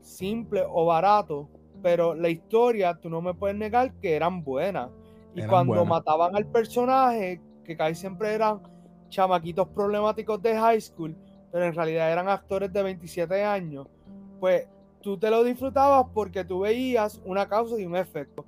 simples 0.00 0.64
o 0.68 0.86
baratos, 0.86 1.46
pero 1.82 2.14
la 2.14 2.28
historia, 2.28 2.94
tú 2.94 3.08
no 3.08 3.20
me 3.22 3.34
puedes 3.34 3.56
negar 3.56 3.92
que 3.94 4.14
eran 4.14 4.42
buenas. 4.42 4.90
Y 5.34 5.42
cuando 5.44 5.84
mataban 5.84 6.34
al 6.34 6.46
personaje, 6.46 7.40
que 7.64 7.76
casi 7.76 7.94
siempre 7.94 8.34
eran 8.34 8.60
chamaquitos 9.08 9.68
problemáticos 9.68 10.42
de 10.42 10.58
high 10.58 10.80
school, 10.80 11.16
pero 11.52 11.64
en 11.64 11.74
realidad 11.74 12.10
eran 12.12 12.28
actores 12.28 12.72
de 12.72 12.82
27 12.82 13.44
años, 13.44 13.86
pues 14.38 14.66
tú 15.00 15.18
te 15.18 15.30
lo 15.30 15.44
disfrutabas 15.44 16.06
porque 16.12 16.44
tú 16.44 16.60
veías 16.60 17.20
una 17.24 17.48
causa 17.48 17.78
y 17.78 17.84
un 17.84 17.96
efecto. 17.96 18.44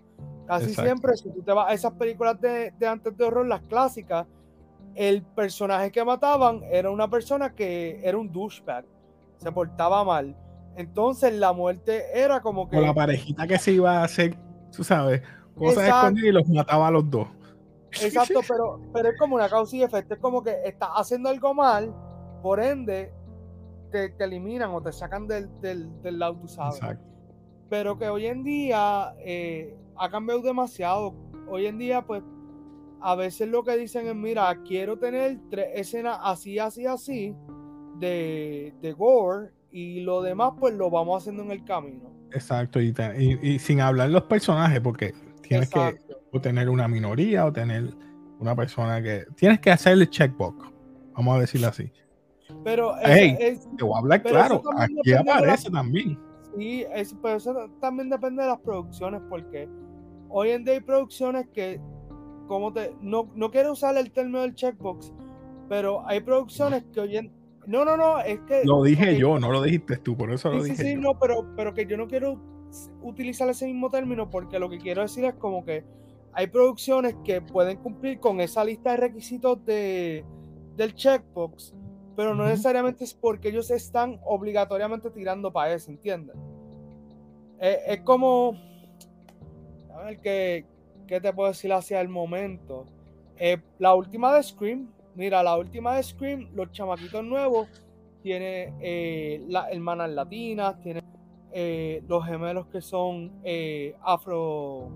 Casi 0.46 0.74
siempre, 0.74 1.16
si 1.16 1.30
tú 1.30 1.42
te 1.42 1.52
vas 1.52 1.70
a 1.70 1.74
esas 1.74 1.92
películas 1.92 2.40
de, 2.40 2.72
antes 2.86 3.16
de 3.16 3.24
horror, 3.24 3.46
las 3.46 3.62
clásicas, 3.62 4.26
el 4.94 5.22
personaje 5.22 5.90
que 5.90 6.04
mataban 6.04 6.62
era 6.64 6.90
una 6.90 7.08
persona 7.08 7.54
que 7.54 8.00
era 8.02 8.18
un 8.18 8.30
douchebag, 8.30 8.84
se 9.38 9.52
portaba 9.52 10.04
mal. 10.04 10.36
Entonces 10.76 11.34
la 11.34 11.52
muerte 11.52 12.04
era 12.14 12.40
como 12.40 12.68
que. 12.68 12.76
O 12.76 12.80
la 12.80 12.94
parejita 12.94 13.46
que 13.46 13.58
se 13.58 13.72
iba 13.72 13.98
a 13.98 14.04
hacer, 14.04 14.36
tú 14.74 14.82
sabes, 14.82 15.22
cosas 15.56 15.88
escondidas 15.88 16.28
y 16.28 16.32
los 16.32 16.48
mataba 16.48 16.88
a 16.88 16.90
los 16.90 17.10
dos. 17.10 17.28
Exacto, 18.00 18.40
pero, 18.48 18.80
pero 18.92 19.10
es 19.10 19.18
como 19.18 19.36
una 19.36 19.48
causa 19.48 19.76
y 19.76 19.82
efecto. 19.82 20.14
Es 20.14 20.20
como 20.20 20.42
que 20.42 20.62
estás 20.64 20.90
haciendo 20.94 21.28
algo 21.28 21.52
mal, 21.54 21.94
por 22.42 22.60
ende, 22.60 23.12
te, 23.90 24.14
eliminan 24.18 24.70
o 24.70 24.80
te 24.80 24.92
sacan 24.92 25.26
del, 25.26 25.48
del, 25.60 26.02
del 26.02 26.18
lado, 26.18 26.36
tú 26.36 26.48
sabes. 26.48 26.80
Pero 27.68 27.98
que 27.98 28.08
hoy 28.08 28.26
en 28.26 28.42
día 28.42 29.14
eh, 29.20 29.76
ha 29.96 30.10
cambiado 30.10 30.42
demasiado. 30.42 31.14
Hoy 31.48 31.66
en 31.66 31.78
día, 31.78 32.02
pues, 32.02 32.22
a 33.00 33.14
veces 33.14 33.48
lo 33.48 33.62
que 33.62 33.76
dicen 33.76 34.06
es, 34.06 34.14
mira, 34.14 34.62
quiero 34.62 34.98
tener 34.98 35.38
tres 35.50 35.68
escenas 35.74 36.18
así, 36.22 36.58
así, 36.58 36.86
así, 36.86 37.36
de, 37.98 38.74
de 38.80 38.92
gore, 38.92 39.52
y 39.72 40.00
lo 40.00 40.22
demás, 40.22 40.52
pues, 40.60 40.74
lo 40.74 40.90
vamos 40.90 41.22
haciendo 41.22 41.42
en 41.42 41.50
el 41.50 41.64
camino. 41.64 42.10
Exacto, 42.32 42.80
y, 42.80 42.94
y, 43.42 43.58
sin 43.58 43.80
hablar 43.80 44.10
los 44.10 44.22
personajes, 44.24 44.80
porque 44.80 45.14
tienes 45.42 45.70
que 45.70 45.98
o 46.30 46.40
tener 46.40 46.68
una 46.68 46.88
minoría 46.88 47.44
o 47.44 47.52
tener 47.52 47.94
una 48.38 48.56
persona 48.56 49.02
que... 49.02 49.24
Tienes 49.36 49.60
que 49.60 49.70
hacer 49.70 49.94
el 49.94 50.08
checkbox, 50.08 50.66
vamos 51.14 51.36
a 51.36 51.40
decirlo 51.40 51.68
así. 51.68 51.90
Pero 52.64 52.94
te 53.02 53.58
voy 53.84 53.94
a 53.94 53.98
hablar 53.98 54.22
claro, 54.22 54.62
aquí 54.76 55.12
aparece 55.12 55.70
también. 55.70 56.18
Sí, 56.56 56.84
pero 57.22 57.36
eso 57.36 57.70
también 57.80 58.10
depende 58.10 58.42
de 58.42 58.48
las 58.48 58.60
producciones, 58.60 59.22
porque 59.28 59.68
hoy 60.28 60.50
en 60.50 60.64
día 60.64 60.74
hay 60.74 60.80
producciones 60.80 61.46
que, 61.52 61.80
como 62.46 62.72
te, 62.72 62.94
no, 63.00 63.30
no 63.34 63.50
quiero 63.50 63.72
usar 63.72 63.96
el 63.96 64.10
término 64.10 64.42
del 64.42 64.54
checkbox, 64.54 65.12
pero 65.68 66.06
hay 66.06 66.20
producciones 66.20 66.84
que 66.92 67.00
hoy 67.00 67.16
en 67.16 67.41
no, 67.66 67.84
no, 67.84 67.96
no, 67.96 68.20
es 68.20 68.40
que. 68.40 68.62
Lo 68.64 68.82
dije 68.82 69.16
yo, 69.16 69.38
no 69.38 69.50
lo 69.50 69.62
dijiste 69.62 69.96
tú, 69.98 70.16
por 70.16 70.32
eso 70.32 70.50
lo 70.50 70.62
dije. 70.62 70.76
Sí, 70.76 70.82
sí, 70.82 70.96
no, 70.96 71.18
pero, 71.18 71.46
pero 71.56 71.74
que 71.74 71.86
yo 71.86 71.96
no 71.96 72.08
quiero 72.08 72.40
utilizar 73.02 73.48
ese 73.48 73.66
mismo 73.66 73.90
término 73.90 74.30
porque 74.30 74.58
lo 74.58 74.68
que 74.68 74.78
quiero 74.78 75.02
decir 75.02 75.24
es 75.24 75.34
como 75.34 75.64
que 75.64 75.84
hay 76.32 76.46
producciones 76.46 77.14
que 77.24 77.40
pueden 77.40 77.76
cumplir 77.78 78.18
con 78.18 78.40
esa 78.40 78.64
lista 78.64 78.92
de 78.92 78.96
requisitos 78.96 79.64
de, 79.66 80.24
del 80.76 80.94
checkbox, 80.94 81.74
pero 82.16 82.34
no 82.34 82.46
necesariamente 82.46 83.04
es 83.04 83.12
porque 83.12 83.48
ellos 83.48 83.70
están 83.70 84.18
obligatoriamente 84.24 85.10
tirando 85.10 85.52
para 85.52 85.74
eso, 85.74 85.90
¿entiendes? 85.90 86.36
es 87.60 88.00
como, 88.00 88.58
a 89.94 90.02
ver 90.02 90.18
qué, 90.18 90.66
te 91.06 91.32
puedo 91.32 91.48
decir 91.50 91.72
hacia 91.72 92.00
el 92.00 92.08
momento. 92.08 92.86
Eh, 93.36 93.58
la 93.78 93.94
última 93.94 94.34
de 94.34 94.42
Scream, 94.42 94.88
mira, 95.14 95.42
la 95.42 95.56
última 95.56 95.96
de 95.96 96.02
Scream, 96.02 96.48
los 96.54 96.70
chamaquitos 96.72 97.24
nuevos, 97.24 97.68
tiene 98.22 98.72
eh, 98.80 99.44
las 99.48 99.70
hermanas 99.72 100.10
latinas, 100.10 100.80
tiene 100.80 101.02
eh, 101.52 102.02
los 102.06 102.24
gemelos 102.24 102.66
que 102.68 102.80
son 102.80 103.32
afro 104.02 104.88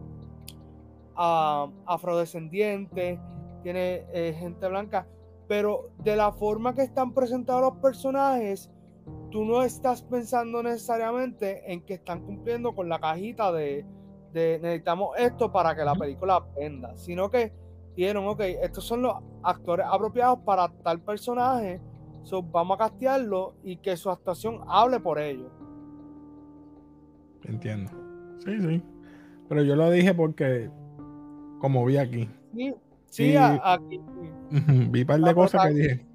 uh, 1.17 1.71
afrodescendientes, 1.87 3.19
tiene 3.63 4.05
gente 4.39 4.69
blanca, 4.69 5.07
pero 5.49 5.91
de 5.99 6.17
la 6.17 6.33
forma 6.33 6.75
que 6.75 6.83
están 6.83 7.13
presentados 7.13 7.63
los 7.63 7.83
personajes, 7.83 8.71
tú 9.31 9.45
no 9.45 9.63
estás 9.63 10.03
pensando 10.03 10.63
necesariamente 10.63 11.73
en 11.73 11.83
que 11.83 11.95
están 11.95 12.25
cumpliendo 12.25 12.75
con 12.75 12.89
la 12.89 12.99
cajita 12.99 13.53
de, 13.53 13.85
necesitamos 14.33 15.17
esto 15.19 15.51
para 15.51 15.75
que 15.75 15.85
la 15.85 15.95
película 15.95 16.45
venda, 16.57 16.97
sino 16.97 17.31
que 17.31 17.53
dijeron, 17.97 18.27
ok, 18.29 18.41
estos 18.63 18.85
son 18.85 19.03
los 19.03 19.15
actores 19.43 19.87
apropiados 19.91 20.41
para 20.41 20.69
tal 20.69 21.01
personaje, 21.01 21.81
vamos 22.53 22.77
a 22.77 22.79
castearlo 22.79 23.55
y 23.63 23.77
que 23.77 23.97
su 23.97 24.11
actuación 24.11 24.61
hable 24.69 25.01
por 25.01 25.19
ellos. 25.19 25.51
Entiendo. 27.45 27.91
Sí, 28.45 28.61
sí. 28.61 28.83
Pero 29.49 29.63
yo 29.63 29.77
lo 29.77 29.91
dije 29.91 30.13
porque, 30.15 30.71
como 31.61 31.85
vi 31.85 31.97
aquí. 31.97 32.29
Sí, 32.55 32.75
sí, 33.09 33.35
aquí. 33.37 34.01
vi 34.51 35.01
un 35.01 35.07
par 35.07 35.21
de 35.21 35.35
cosas 35.35 35.67
que 35.67 35.75
dije. 35.75 36.07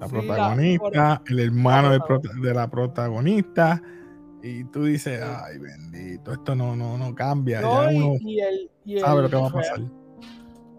La 0.00 0.06
protagonista, 0.06 1.22
el 1.28 1.40
hermano 1.40 1.90
de, 1.90 2.54
la 2.54 2.68
protagonista, 2.68 3.82
y 4.42 4.64
tú 4.64 4.84
dices, 4.84 5.20
ay 5.22 5.58
bendito, 5.58 6.32
esto 6.32 6.54
no, 6.54 6.76
no, 6.76 6.96
no 6.96 7.14
cambia. 7.14 7.60
ya 7.60 7.88
uno 7.92 8.14
sabe 9.00 9.22
lo 9.22 9.30
que 9.30 9.36
va 9.36 9.48
a 9.48 9.52
pasar. 9.52 9.80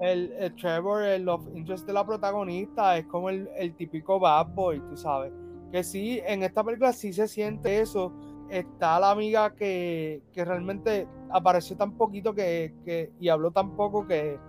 El, 0.02 0.54
Trevor, 0.56 1.04
el 1.04 1.24
love 1.24 1.48
interest 1.56 1.86
de 1.86 1.94
la 1.94 2.06
protagonista, 2.06 2.98
es 2.98 3.06
como 3.06 3.30
el, 3.30 3.74
típico 3.76 4.20
bad 4.20 4.48
boy, 4.48 4.80
tú 4.82 4.96
sabes. 4.96 5.34
Que 5.72 5.84
sí, 5.84 6.22
en 6.26 6.44
esta 6.44 6.64
película 6.64 6.94
sí 6.94 7.14
se 7.14 7.28
siente 7.28 7.80
eso. 7.80 8.14
Está 8.50 9.00
la 9.00 9.12
amiga 9.12 9.54
que, 9.54 10.22
realmente 10.36 11.08
apareció 11.30 11.76
tan 11.78 11.92
poquito 11.94 12.34
que, 12.34 13.12
y 13.20 13.30
habló 13.30 13.52
tan 13.52 13.76
poco 13.76 14.08
que 14.08 14.40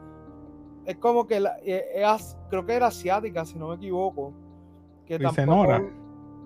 es 0.86 0.96
como 0.96 1.26
que 1.26 1.44
e, 1.64 2.04
creo 2.48 2.64
que 2.64 2.72
era 2.72 2.86
asiática, 2.86 3.44
si 3.44 3.58
no 3.58 3.68
me 3.68 3.74
equivoco. 3.74 4.32
Que 5.04 5.18
Dice 5.18 5.44
Nora. 5.44 5.82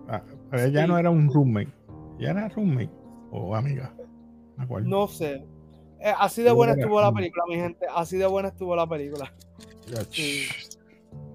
Ah, 0.08 0.22
pero 0.50 0.64
ella 0.64 0.86
no 0.86 0.98
era 0.98 1.10
un 1.10 1.32
roommate. 1.32 1.72
¿Ya 2.18 2.30
era 2.30 2.48
roommate 2.48 2.90
o 3.30 3.54
amiga? 3.54 3.94
No 4.84 5.08
sé. 5.08 5.44
Eh, 6.04 6.12
así 6.18 6.42
de 6.42 6.52
buena 6.52 6.74
estuvo 6.74 7.00
la 7.00 7.10
película, 7.10 7.44
mi 7.48 7.54
gente. 7.54 7.86
Así 7.94 8.18
de 8.18 8.26
buena 8.26 8.48
estuvo 8.50 8.76
la 8.76 8.86
película. 8.86 9.32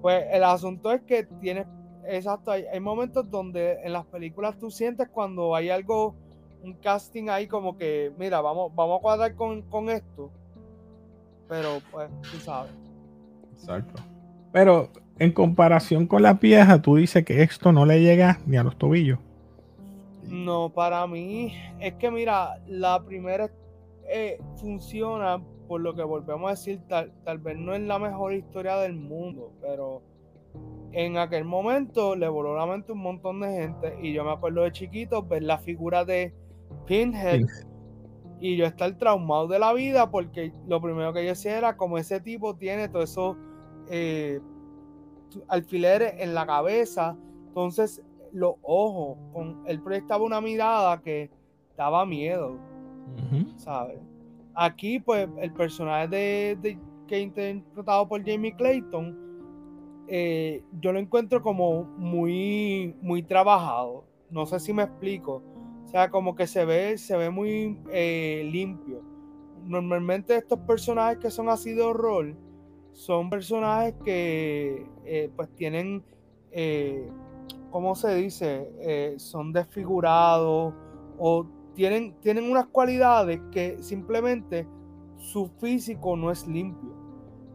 Pues 0.00 0.24
el 0.30 0.44
asunto 0.44 0.92
es 0.92 1.02
que 1.02 1.24
tienes. 1.40 1.66
Exacto, 2.06 2.52
hay, 2.52 2.78
momentos 2.78 3.28
donde 3.28 3.80
en 3.82 3.92
las 3.92 4.06
películas 4.06 4.56
tú 4.58 4.70
sientes 4.70 5.08
cuando 5.08 5.56
hay 5.56 5.70
algo, 5.70 6.14
un 6.62 6.74
casting 6.74 7.28
ahí 7.28 7.48
como 7.48 7.76
que, 7.76 8.12
mira, 8.16 8.40
vamos, 8.40 8.72
vamos 8.74 8.98
a 8.98 9.02
cuadrar 9.02 9.34
con, 9.34 9.62
con 9.62 9.90
esto. 9.90 10.30
Pero 11.48 11.80
pues, 11.90 12.08
tú 12.30 12.38
sabes. 12.38 12.72
Exacto. 13.52 14.00
Pero 14.52 14.88
en 15.18 15.32
comparación 15.32 16.06
con 16.06 16.22
la 16.22 16.34
vieja, 16.34 16.80
tú 16.80 16.94
dices 16.94 17.24
que 17.24 17.42
esto 17.42 17.72
no 17.72 17.86
le 17.86 18.00
llega 18.00 18.38
ni 18.46 18.56
a 18.56 18.62
los 18.62 18.76
tobillos. 18.76 19.18
No, 20.28 20.68
para 20.68 21.04
mí 21.08 21.54
es 21.80 21.94
que 21.94 22.08
mira, 22.10 22.60
la 22.68 23.02
primera 23.02 23.50
eh, 24.10 24.38
funciona 24.56 25.42
por 25.68 25.80
lo 25.80 25.94
que 25.94 26.02
volvemos 26.02 26.48
a 26.48 26.50
decir, 26.50 26.80
tal, 26.88 27.12
tal 27.24 27.38
vez 27.38 27.56
no 27.56 27.74
es 27.74 27.80
la 27.80 27.98
mejor 27.98 28.32
historia 28.34 28.76
del 28.76 28.94
mundo, 28.94 29.52
pero 29.60 30.02
en 30.92 31.16
aquel 31.16 31.44
momento 31.44 32.16
le 32.16 32.28
voló 32.28 32.56
la 32.56 32.66
mente 32.66 32.92
un 32.92 32.98
montón 32.98 33.40
de 33.40 33.52
gente 33.52 33.96
y 34.02 34.12
yo 34.12 34.24
me 34.24 34.32
acuerdo 34.32 34.62
de 34.62 34.72
chiquito 34.72 35.22
ver 35.22 35.44
la 35.44 35.58
figura 35.58 36.04
de 36.04 36.34
Pinhead, 36.86 37.42
y 38.40 38.56
yo 38.56 38.64
estar 38.64 38.96
traumado 38.96 39.46
de 39.46 39.58
la 39.58 39.72
vida 39.72 40.10
porque 40.10 40.52
lo 40.66 40.80
primero 40.80 41.12
que 41.12 41.22
yo 41.22 41.30
decía 41.30 41.58
era 41.58 41.76
como 41.76 41.98
ese 41.98 42.20
tipo 42.20 42.56
tiene 42.56 42.88
todo 42.88 43.02
eso 43.02 43.36
eh, 43.90 44.40
alfileres 45.46 46.14
en 46.18 46.34
la 46.34 46.46
cabeza, 46.46 47.16
entonces 47.46 48.02
los 48.32 48.54
ojos, 48.62 49.18
con, 49.32 49.62
él 49.66 49.80
proyectaba 49.82 50.24
una 50.24 50.40
mirada 50.40 51.00
que 51.00 51.30
daba 51.76 52.06
miedo, 52.06 52.58
¿sabes? 53.56 53.98
Aquí, 54.54 54.98
pues, 55.00 55.28
el 55.38 55.52
personaje 55.52 56.08
de, 56.08 56.58
de 56.60 56.78
que 57.06 57.20
interpretado 57.20 58.08
por 58.08 58.24
Jamie 58.24 58.54
Clayton, 58.54 59.30
eh, 60.06 60.64
yo 60.80 60.92
lo 60.92 60.98
encuentro 60.98 61.40
como 61.40 61.84
muy, 61.96 62.96
muy 63.00 63.22
trabajado. 63.22 64.04
No 64.30 64.44
sé 64.46 64.58
si 64.58 64.72
me 64.72 64.82
explico. 64.82 65.42
O 65.84 65.88
sea, 65.88 66.10
como 66.10 66.34
que 66.34 66.46
se 66.46 66.64
ve, 66.64 66.98
se 66.98 67.16
ve 67.16 67.30
muy 67.30 67.78
eh, 67.90 68.48
limpio. 68.50 69.02
Normalmente 69.66 70.36
estos 70.36 70.58
personajes 70.60 71.18
que 71.18 71.30
son 71.30 71.48
así 71.48 71.72
de 71.72 71.82
horror 71.82 72.36
son 72.92 73.30
personajes 73.30 73.94
que 74.04 74.86
eh, 75.04 75.30
pues 75.36 75.48
tienen 75.54 76.04
¿cómo 77.70 77.94
se 77.94 78.12
dice? 78.16 79.14
Son 79.18 79.52
desfigurados 79.52 80.74
o 81.16 81.46
tienen, 81.74 82.14
tienen 82.20 82.50
unas 82.50 82.66
cualidades 82.66 83.40
que 83.50 83.82
simplemente 83.82 84.66
su 85.16 85.48
físico 85.60 86.16
no 86.16 86.30
es 86.30 86.46
limpio. 86.46 86.90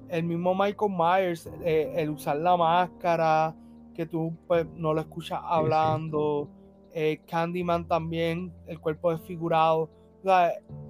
El 0.10 0.24
mismo 0.24 0.54
Michael 0.54 0.92
Myers, 0.92 1.50
eh, 1.64 1.94
el 1.96 2.12
usar 2.12 2.38
la 2.38 2.56
máscara, 2.56 3.56
que 3.94 4.06
tú 4.06 4.34
pues, 4.48 4.66
no 4.76 4.94
lo 4.94 5.02
escuchas 5.02 5.40
hablando, 5.44 6.50
eh, 6.94 7.22
Candyman 7.28 7.88
también, 7.88 8.54
el 8.68 8.80
cuerpo 8.80 9.12
desfigurado. 9.12 9.90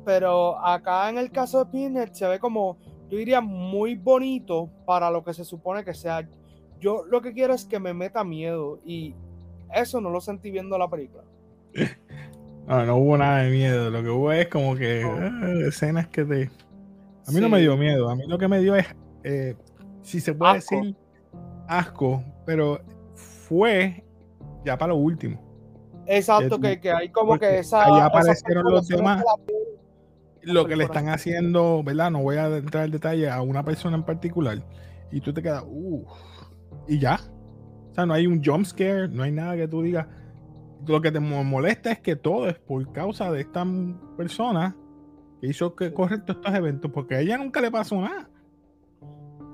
pero 0.05 0.57
acá 0.65 1.09
en 1.09 1.17
el 1.17 1.29
caso 1.29 1.63
de 1.63 1.71
Pinhead 1.71 2.13
se 2.13 2.27
ve 2.27 2.39
como, 2.39 2.77
yo 3.09 3.17
diría, 3.17 3.41
muy 3.41 3.95
bonito 3.95 4.69
para 4.85 5.11
lo 5.11 5.23
que 5.23 5.33
se 5.33 5.43
supone 5.43 5.83
que 5.83 5.93
sea 5.93 6.27
yo 6.79 7.03
lo 7.05 7.21
que 7.21 7.33
quiero 7.33 7.53
es 7.53 7.65
que 7.65 7.79
me 7.79 7.93
meta 7.93 8.23
miedo 8.23 8.79
y 8.85 9.15
eso 9.73 9.99
no 10.01 10.09
lo 10.09 10.21
sentí 10.21 10.51
viendo 10.51 10.77
la 10.77 10.89
película. 10.89 11.23
No, 12.67 12.85
no 12.85 12.97
hubo 12.97 13.17
nada 13.17 13.43
de 13.43 13.51
miedo. 13.51 13.89
Lo 13.89 14.01
que 14.01 14.09
hubo 14.09 14.31
es 14.31 14.47
como 14.47 14.75
que 14.75 15.03
ah, 15.03 15.67
escenas 15.67 16.07
que 16.07 16.25
te. 16.25 16.49
A 17.27 17.31
mí 17.31 17.39
no 17.39 17.49
me 17.49 17.59
dio 17.59 17.77
miedo. 17.77 18.09
A 18.09 18.15
mí 18.15 18.23
lo 18.27 18.37
que 18.37 18.47
me 18.47 18.59
dio 18.59 18.75
es, 18.75 18.87
eh, 19.23 19.55
si 20.01 20.19
se 20.19 20.33
puede 20.33 20.55
decir, 20.55 20.95
asco, 21.67 22.23
pero 22.45 22.79
fue 23.13 24.03
ya 24.63 24.77
para 24.77 24.93
lo 24.93 24.97
último. 24.97 25.43
Exacto, 26.07 26.59
que, 26.59 26.79
que, 26.79 26.91
hay 26.91 27.09
como 27.09 27.37
que 27.39 27.59
esa. 27.59 27.85
Ahí 27.85 27.99
aparecieron 27.99 28.71
los 28.71 28.87
demás. 28.87 29.23
Lo 30.41 30.67
que 30.67 30.75
le 30.75 30.83
están 30.83 31.09
haciendo, 31.09 31.81
¿verdad? 31.83 32.11
No 32.11 32.21
voy 32.21 32.37
a 32.37 32.45
entrar 32.57 32.85
en 32.85 32.91
detalle 32.91 33.29
a 33.29 33.41
una 33.41 33.63
persona 33.63 33.95
en 33.95 34.03
particular. 34.03 34.63
Y 35.11 35.19
tú 35.21 35.33
te 35.33 35.41
quedas, 35.41 35.63
uff 35.67 36.07
y 36.87 36.99
ya. 36.99 37.19
O 37.91 37.93
sea, 37.95 38.05
no 38.05 38.13
hay 38.13 38.27
un 38.27 38.43
jump 38.43 38.65
scare, 38.65 39.07
no 39.07 39.23
hay 39.23 39.31
nada 39.31 39.55
que 39.55 39.67
tú 39.67 39.81
digas. 39.81 40.07
Lo 40.87 41.01
que 41.01 41.11
te 41.11 41.19
molesta 41.19 41.91
es 41.91 41.99
que 41.99 42.15
todo 42.15 42.47
es 42.47 42.59
por 42.59 42.91
causa 42.91 43.31
de 43.31 43.41
esta 43.41 43.65
persona 44.17 44.75
que 45.41 45.47
hizo 45.47 45.75
que 45.75 45.93
correcto 45.93 46.33
estos 46.33 46.53
eventos, 46.53 46.91
porque 46.91 47.15
a 47.15 47.19
ella 47.19 47.37
nunca 47.37 47.61
le 47.61 47.71
pasó 47.71 47.99
nada. 48.01 48.29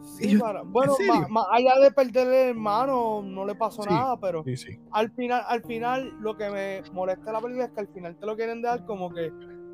Sí, 0.04 0.38
bueno, 0.66 0.96
más, 1.30 1.46
allá 1.52 1.80
de 1.80 1.92
perder 1.92 2.28
el 2.28 2.50
hermano, 2.50 3.22
no 3.24 3.46
le 3.46 3.56
pasó 3.56 3.84
nada, 3.86 4.20
pero 4.20 4.44
al 4.92 5.12
final, 5.12 5.44
al 5.48 5.64
final, 5.64 6.14
lo 6.20 6.36
que 6.38 6.50
me 6.50 6.82
molesta 6.92 7.26
de 7.26 7.32
la 7.34 7.42
película 7.42 7.66
es 7.66 7.72
que 7.72 7.80
al 7.80 7.88
final 7.88 8.16
te 8.18 8.26
lo 8.26 8.36
quieren 8.36 8.62
dar 8.62 8.86
como 8.86 9.12
que 9.12 9.32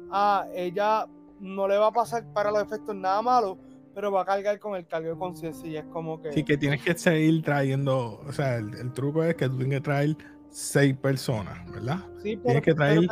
a 0.10 0.41
ah, 0.41 0.48
ella 0.54 1.06
no 1.39 1.67
le 1.67 1.78
va 1.78 1.88
a 1.88 1.91
pasar 1.91 2.26
para 2.34 2.52
los 2.52 2.63
efectos 2.63 2.96
nada 2.96 3.22
malo, 3.22 3.58
pero 3.93 4.12
va 4.12 4.22
a 4.22 4.26
cargar 4.26 4.60
con 4.60 4.76
el 4.76 4.86
cargo 4.86 5.10
de 5.10 5.17
conciencia 5.17 5.70
y 5.70 5.78
es 5.78 5.86
como 5.86 6.22
que... 6.22 6.32
Sí, 6.32 6.43
que 6.43 6.58
tienes 6.58 6.84
que 6.84 6.96
seguir 6.98 7.41
trayendo, 7.41 8.22
o 8.26 8.32
sea, 8.32 8.58
el, 8.58 8.91
truco 8.93 9.24
es 9.24 9.36
que 9.36 9.50
tú 9.50 9.58
tienes 9.58 9.80
que 9.80 9.84
traer 9.84 10.17
seis 10.50 10.96
personas, 10.98 11.70
¿verdad? 11.72 12.00
Sí, 12.22 12.36
pero, 12.36 12.44
tienes 12.44 12.64
que 12.64 12.74
traer 12.74 13.08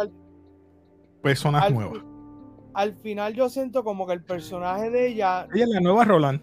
personas 1.22 1.72
nuevas. 1.72 2.04
Al 2.74 2.96
final 2.96 3.34
yo 3.34 3.50
siento 3.50 3.84
como 3.84 4.06
que 4.06 4.14
el 4.14 4.24
personaje 4.24 4.90
de 4.90 5.08
ella... 5.08 5.48
Ella 5.54 5.64
es 5.64 5.70
la 5.70 5.80
nueva 5.80 6.04
Roland. 6.04 6.42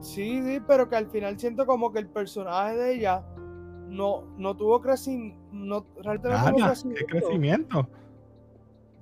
Sí, 0.00 0.42
sí, 0.42 0.60
pero 0.66 0.88
que 0.88 0.96
al 0.96 1.10
final 1.10 1.38
siento 1.38 1.66
como 1.66 1.92
que 1.92 1.98
el 1.98 2.08
personaje 2.08 2.76
de 2.76 2.94
ella 2.94 3.24
no, 3.88 4.24
no 4.36 4.56
tuvo 4.56 4.80
crecimiento. 4.80 5.38
No, 5.52 5.86
realmente 6.02 6.28
no 6.28 6.50
tuvo 6.50 6.66
crecimiento. 6.66 7.06
¿Qué 7.06 7.18
crecimiento? 7.18 7.88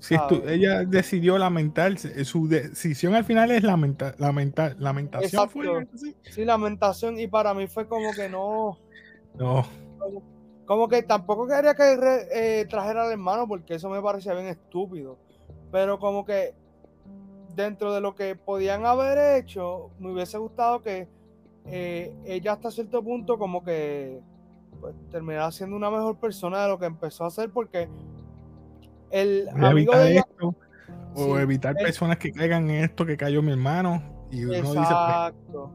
Si 0.04 0.14
ella 0.46 0.84
decidió 0.84 1.38
lamentarse, 1.38 2.12
eh, 2.20 2.26
su 2.26 2.46
decisión 2.46 3.14
al 3.14 3.24
final 3.24 3.50
es 3.50 3.62
lamentar, 3.62 4.14
lamentar, 4.18 4.76
lamentación. 4.78 5.48
sí, 6.24 6.44
lamentación, 6.44 7.18
y 7.18 7.26
para 7.26 7.54
mí 7.54 7.66
fue 7.68 7.88
como 7.88 8.12
que 8.12 8.28
no. 8.28 8.78
No. 9.38 9.66
Como, 9.98 10.22
que 10.88 11.02
tampoco 11.02 11.46
quería 11.46 11.74
que 11.74 12.28
eh, 12.32 12.66
trajera 12.68 13.04
al 13.04 13.12
hermano, 13.12 13.46
porque 13.46 13.74
eso 13.74 13.88
me 13.90 14.00
parecía 14.00 14.34
bien 14.34 14.46
estúpido. 14.46 15.18
Pero 15.70 15.98
como 15.98 16.24
que 16.24 16.54
dentro 17.54 17.92
de 17.92 18.00
lo 18.00 18.14
que 18.14 18.36
podían 18.36 18.84
haber 18.86 19.38
hecho, 19.38 19.90
me 19.98 20.12
hubiese 20.12 20.38
gustado 20.38 20.82
que 20.82 21.08
eh, 21.66 22.14
ella 22.24 22.52
hasta 22.52 22.70
cierto 22.70 23.02
punto 23.02 23.38
como 23.38 23.64
que 23.64 24.20
pues, 24.80 24.94
terminara 25.10 25.50
siendo 25.50 25.76
una 25.76 25.90
mejor 25.90 26.16
persona 26.18 26.62
de 26.62 26.68
lo 26.68 26.78
que 26.78 26.86
empezó 26.86 27.24
a 27.24 27.28
hacer 27.28 27.50
porque 27.50 27.88
el 29.10 29.48
amigo 29.48 29.96
de 29.96 30.16
esto, 30.16 30.54
o 31.14 31.38
evitar 31.38 31.74
personas 31.76 32.18
que 32.18 32.32
caigan 32.32 32.68
en 32.68 32.84
esto 32.84 33.06
que 33.06 33.16
cayó 33.16 33.42
mi 33.42 33.52
hermano. 33.52 34.02
Y 34.30 34.44
uno 34.44 34.62
pues, 34.64 34.76
exacto. 34.76 35.70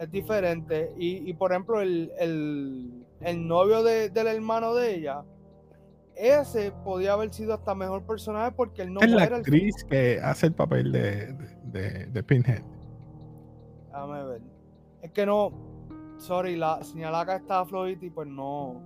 Es 0.00 0.10
diferente. 0.10 0.92
Y, 0.96 1.32
por 1.34 1.52
ejemplo 1.52 1.80
el, 1.80 2.10
el, 2.18 3.03
novio 3.32 3.82
del 3.82 4.26
hermano 4.26 4.74
de 4.74 4.96
ella 4.96 5.24
ese 6.16 6.72
podía 6.84 7.14
haber 7.14 7.32
sido 7.34 7.54
hasta 7.54 7.74
mejor 7.74 8.04
personaje 8.04 8.52
porque 8.52 8.82
él 8.82 8.92
no 8.92 9.00
es 9.00 9.10
la 9.10 9.24
actriz 9.24 9.74
que 9.84 10.20
hace 10.22 10.46
el 10.46 10.52
papel 10.52 10.92
de, 10.92 11.32
de, 11.64 12.06
de 12.06 12.22
Pinhead 12.22 12.62
déjame 13.90 14.24
ver 14.24 14.54
es 15.04 15.10
que 15.10 15.26
no, 15.26 15.52
sorry, 16.16 16.56
la 16.56 16.82
señal 16.82 17.14
acá 17.14 17.36
está 17.36 17.62
flojita 17.66 18.06
y 18.06 18.10
pues 18.10 18.26
no, 18.26 18.80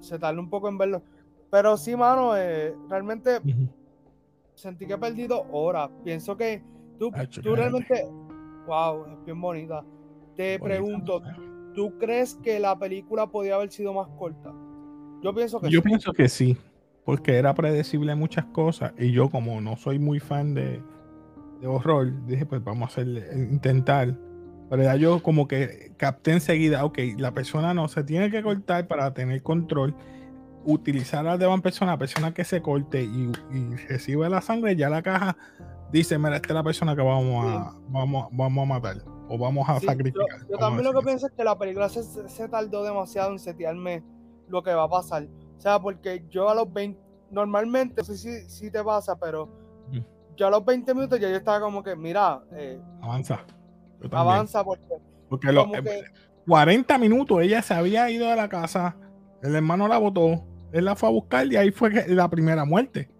se 0.00 0.18
tarda 0.18 0.40
un 0.40 0.48
poco 0.48 0.70
en 0.70 0.78
verlo. 0.78 1.02
Pero 1.50 1.76
sí, 1.76 1.94
mano, 1.94 2.34
eh, 2.34 2.74
realmente 2.88 3.40
sentí 4.54 4.86
que 4.86 4.94
he 4.94 4.98
perdido 4.98 5.44
horas. 5.52 5.90
Pienso 6.02 6.34
que 6.34 6.62
tú, 6.98 7.12
tú 7.42 7.54
realmente, 7.54 8.08
wow, 8.66 9.04
es 9.04 9.24
bien 9.26 9.38
bonita. 9.38 9.84
Te 10.34 10.58
pregunto, 10.58 11.20
¿tú 11.74 11.98
crees 11.98 12.34
que 12.36 12.58
la 12.58 12.78
película 12.78 13.26
podía 13.26 13.56
haber 13.56 13.70
sido 13.70 13.92
más 13.92 14.08
corta? 14.18 14.52
Yo 15.22 15.34
pienso 15.34 15.60
que 15.60 15.70
Yo 15.70 15.82
pienso 15.82 16.12
que 16.12 16.28
sí, 16.28 16.56
porque 17.04 17.36
era 17.36 17.54
predecible 17.54 18.14
muchas 18.14 18.46
cosas 18.46 18.92
y 18.98 19.12
yo 19.12 19.30
como 19.30 19.60
no 19.60 19.76
soy 19.76 19.98
muy 19.98 20.20
fan 20.20 20.54
de, 20.54 20.82
de 21.60 21.66
horror, 21.66 22.26
dije 22.26 22.46
pues 22.46 22.62
vamos 22.62 22.90
a 22.90 22.92
hacer, 22.92 23.30
intentar 23.34 24.16
pero 24.72 24.84
ya 24.84 24.96
yo 24.96 25.22
como 25.22 25.46
que 25.46 25.92
capté 25.98 26.32
enseguida, 26.32 26.82
ok, 26.86 26.98
la 27.18 27.34
persona 27.34 27.74
no 27.74 27.88
se 27.88 28.04
tiene 28.04 28.30
que 28.30 28.42
cortar 28.42 28.88
para 28.88 29.12
tener 29.12 29.42
control. 29.42 29.94
Utilizar 30.64 31.26
a 31.26 31.32
la 31.32 31.36
demás 31.36 31.60
persona, 31.60 31.98
persona 31.98 32.32
que 32.32 32.42
se 32.42 32.62
corte 32.62 33.02
y, 33.02 33.30
recibe 33.86 34.30
la 34.30 34.40
sangre, 34.40 34.74
ya 34.74 34.88
la 34.88 35.02
caja 35.02 35.36
dice, 35.92 36.16
mira, 36.16 36.36
esta 36.36 36.48
es 36.48 36.54
la 36.54 36.62
persona 36.62 36.96
que 36.96 37.02
vamos 37.02 37.44
a, 37.44 37.74
vamos, 37.88 38.28
vamos 38.32 38.62
a 38.62 38.66
matar 38.66 38.96
o 39.32 39.38
vamos 39.38 39.66
a 39.66 39.80
sacrificar. 39.80 40.46
Yo, 40.50 40.58
también 40.58 40.84
lo 40.84 41.00
que 41.00 41.06
pienso 41.06 41.26
es 41.26 41.32
que 41.32 41.42
la 41.42 41.56
película 41.56 41.88
se, 41.88 42.48
tardó 42.48 42.84
demasiado 42.84 43.32
en 43.32 43.38
setearme 43.38 44.02
lo 44.48 44.62
que 44.62 44.74
va 44.74 44.84
a 44.84 44.88
pasar. 44.88 45.26
O 45.56 45.60
sea, 45.60 45.80
porque 45.80 46.24
yo 46.28 46.50
a 46.50 46.54
los 46.54 46.70
20, 46.70 47.00
normalmente, 47.30 47.94
no 47.96 48.04
sé 48.04 48.18
si, 48.18 48.50
si 48.50 48.70
te 48.70 48.84
pasa, 48.84 49.18
pero 49.18 49.48
yo 50.36 50.46
a 50.46 50.50
los 50.50 50.64
20 50.64 50.94
minutos 50.94 51.18
ya 51.18 51.30
yo 51.30 51.36
estaba 51.36 51.60
como 51.60 51.82
que, 51.82 51.96
mira, 51.96 52.42
eh, 52.52 52.78
avanza 53.00 53.40
avanza 54.10 54.64
porque, 54.64 54.82
porque 55.28 55.48
40 56.46 56.98
minutos 56.98 57.40
ella 57.40 57.62
se 57.62 57.72
había 57.72 58.10
ido 58.10 58.28
de 58.28 58.36
la 58.36 58.48
casa, 58.48 58.96
el 59.42 59.54
hermano 59.54 59.88
la 59.88 59.96
botó, 59.96 60.44
él 60.72 60.84
la 60.84 60.96
fue 60.96 61.08
a 61.08 61.12
buscar 61.12 61.46
y 61.46 61.56
ahí 61.56 61.70
fue 61.70 61.90
la 62.08 62.28
primera 62.28 62.64
muerte. 62.64 63.10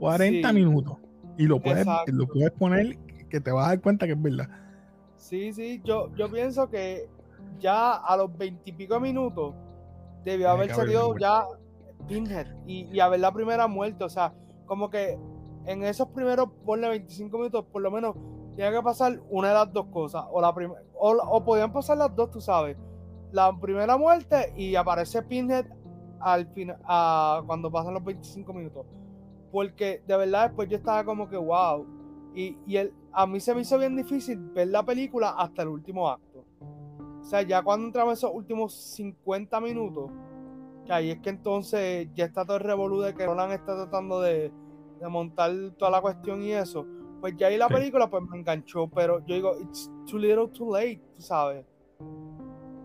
40 0.00 0.52
minutos. 0.52 0.96
Y 1.38 1.46
lo 1.46 1.60
puedes, 1.60 1.86
lo 2.08 2.26
puedes 2.26 2.50
poner 2.50 2.98
que 3.30 3.40
te 3.40 3.52
vas 3.52 3.66
a 3.66 3.68
dar 3.70 3.80
cuenta 3.80 4.06
que 4.06 4.12
es 4.12 4.20
verdad. 4.20 4.48
Sí, 5.22 5.52
sí, 5.52 5.80
yo, 5.84 6.12
yo 6.16 6.28
pienso 6.28 6.68
que 6.68 7.08
ya 7.60 7.92
a 7.92 8.16
los 8.16 8.36
20 8.36 8.68
y 8.68 8.72
pico 8.72 8.98
minutos 8.98 9.54
debió 10.24 10.50
haber 10.50 10.74
salido 10.74 11.16
ya 11.16 11.46
Pinhead 12.08 12.48
y, 12.66 12.88
y 12.92 12.98
haber 12.98 13.20
la 13.20 13.32
primera 13.32 13.68
muerte. 13.68 14.02
O 14.02 14.08
sea, 14.08 14.34
como 14.66 14.90
que 14.90 15.16
en 15.64 15.84
esos 15.84 16.08
primeros, 16.08 16.48
ponle 16.66 16.88
25 16.88 17.38
minutos, 17.38 17.64
por 17.70 17.82
lo 17.82 17.92
menos 17.92 18.16
tiene 18.56 18.72
que 18.72 18.82
pasar 18.82 19.20
una 19.30 19.48
de 19.48 19.54
las 19.54 19.72
dos 19.72 19.86
cosas. 19.92 20.24
O, 20.32 20.40
la 20.40 20.48
o, 20.48 21.10
o 21.10 21.44
podían 21.44 21.72
pasar 21.72 21.98
las 21.98 22.14
dos, 22.16 22.32
tú 22.32 22.40
sabes. 22.40 22.76
La 23.30 23.56
primera 23.56 23.96
muerte 23.96 24.52
y 24.56 24.74
aparece 24.74 25.22
Pinhead 25.22 25.66
al 26.18 26.48
final, 26.48 26.78
cuando 27.46 27.70
pasan 27.70 27.94
los 27.94 28.02
25 28.02 28.52
minutos. 28.52 28.86
Porque 29.52 30.02
de 30.04 30.16
verdad 30.16 30.48
después 30.48 30.68
yo 30.68 30.78
estaba 30.78 31.04
como 31.04 31.28
que 31.28 31.36
wow. 31.36 31.86
Y, 32.34 32.58
y 32.66 32.78
el, 32.78 32.92
a 33.12 33.26
mí 33.26 33.40
se 33.40 33.54
me 33.54 33.62
hizo 33.62 33.78
bien 33.78 33.96
difícil 33.96 34.38
ver 34.38 34.68
la 34.68 34.82
película 34.82 35.30
hasta 35.30 35.62
el 35.62 35.68
último 35.68 36.08
acto. 36.08 36.44
O 37.20 37.24
sea, 37.24 37.42
ya 37.42 37.62
cuando 37.62 37.86
entramos 37.86 38.18
esos 38.18 38.30
últimos 38.34 38.74
50 38.74 39.60
minutos, 39.60 40.10
que 40.86 40.92
ahí 40.92 41.10
es 41.10 41.20
que 41.20 41.30
entonces 41.30 42.08
ya 42.14 42.24
está 42.24 42.44
todo 42.44 42.56
el 42.56 42.64
revolú 42.64 43.00
de 43.00 43.14
que 43.14 43.24
Roland 43.26 43.52
está 43.52 43.74
tratando 43.74 44.20
de, 44.20 44.52
de 45.00 45.08
montar 45.08 45.52
toda 45.78 45.90
la 45.90 46.00
cuestión 46.00 46.42
y 46.42 46.52
eso 46.52 46.86
pues 47.22 47.36
ya 47.36 47.46
ahí 47.46 47.56
la 47.56 47.68
película 47.68 48.10
pues 48.10 48.24
me 48.28 48.36
enganchó, 48.36 48.88
pero 48.88 49.24
yo 49.24 49.36
digo, 49.36 49.54
it's 49.62 49.88
too 50.10 50.18
little 50.18 50.48
too 50.48 50.74
late, 50.74 51.00
tú 51.14 51.22
sabes. 51.22 51.64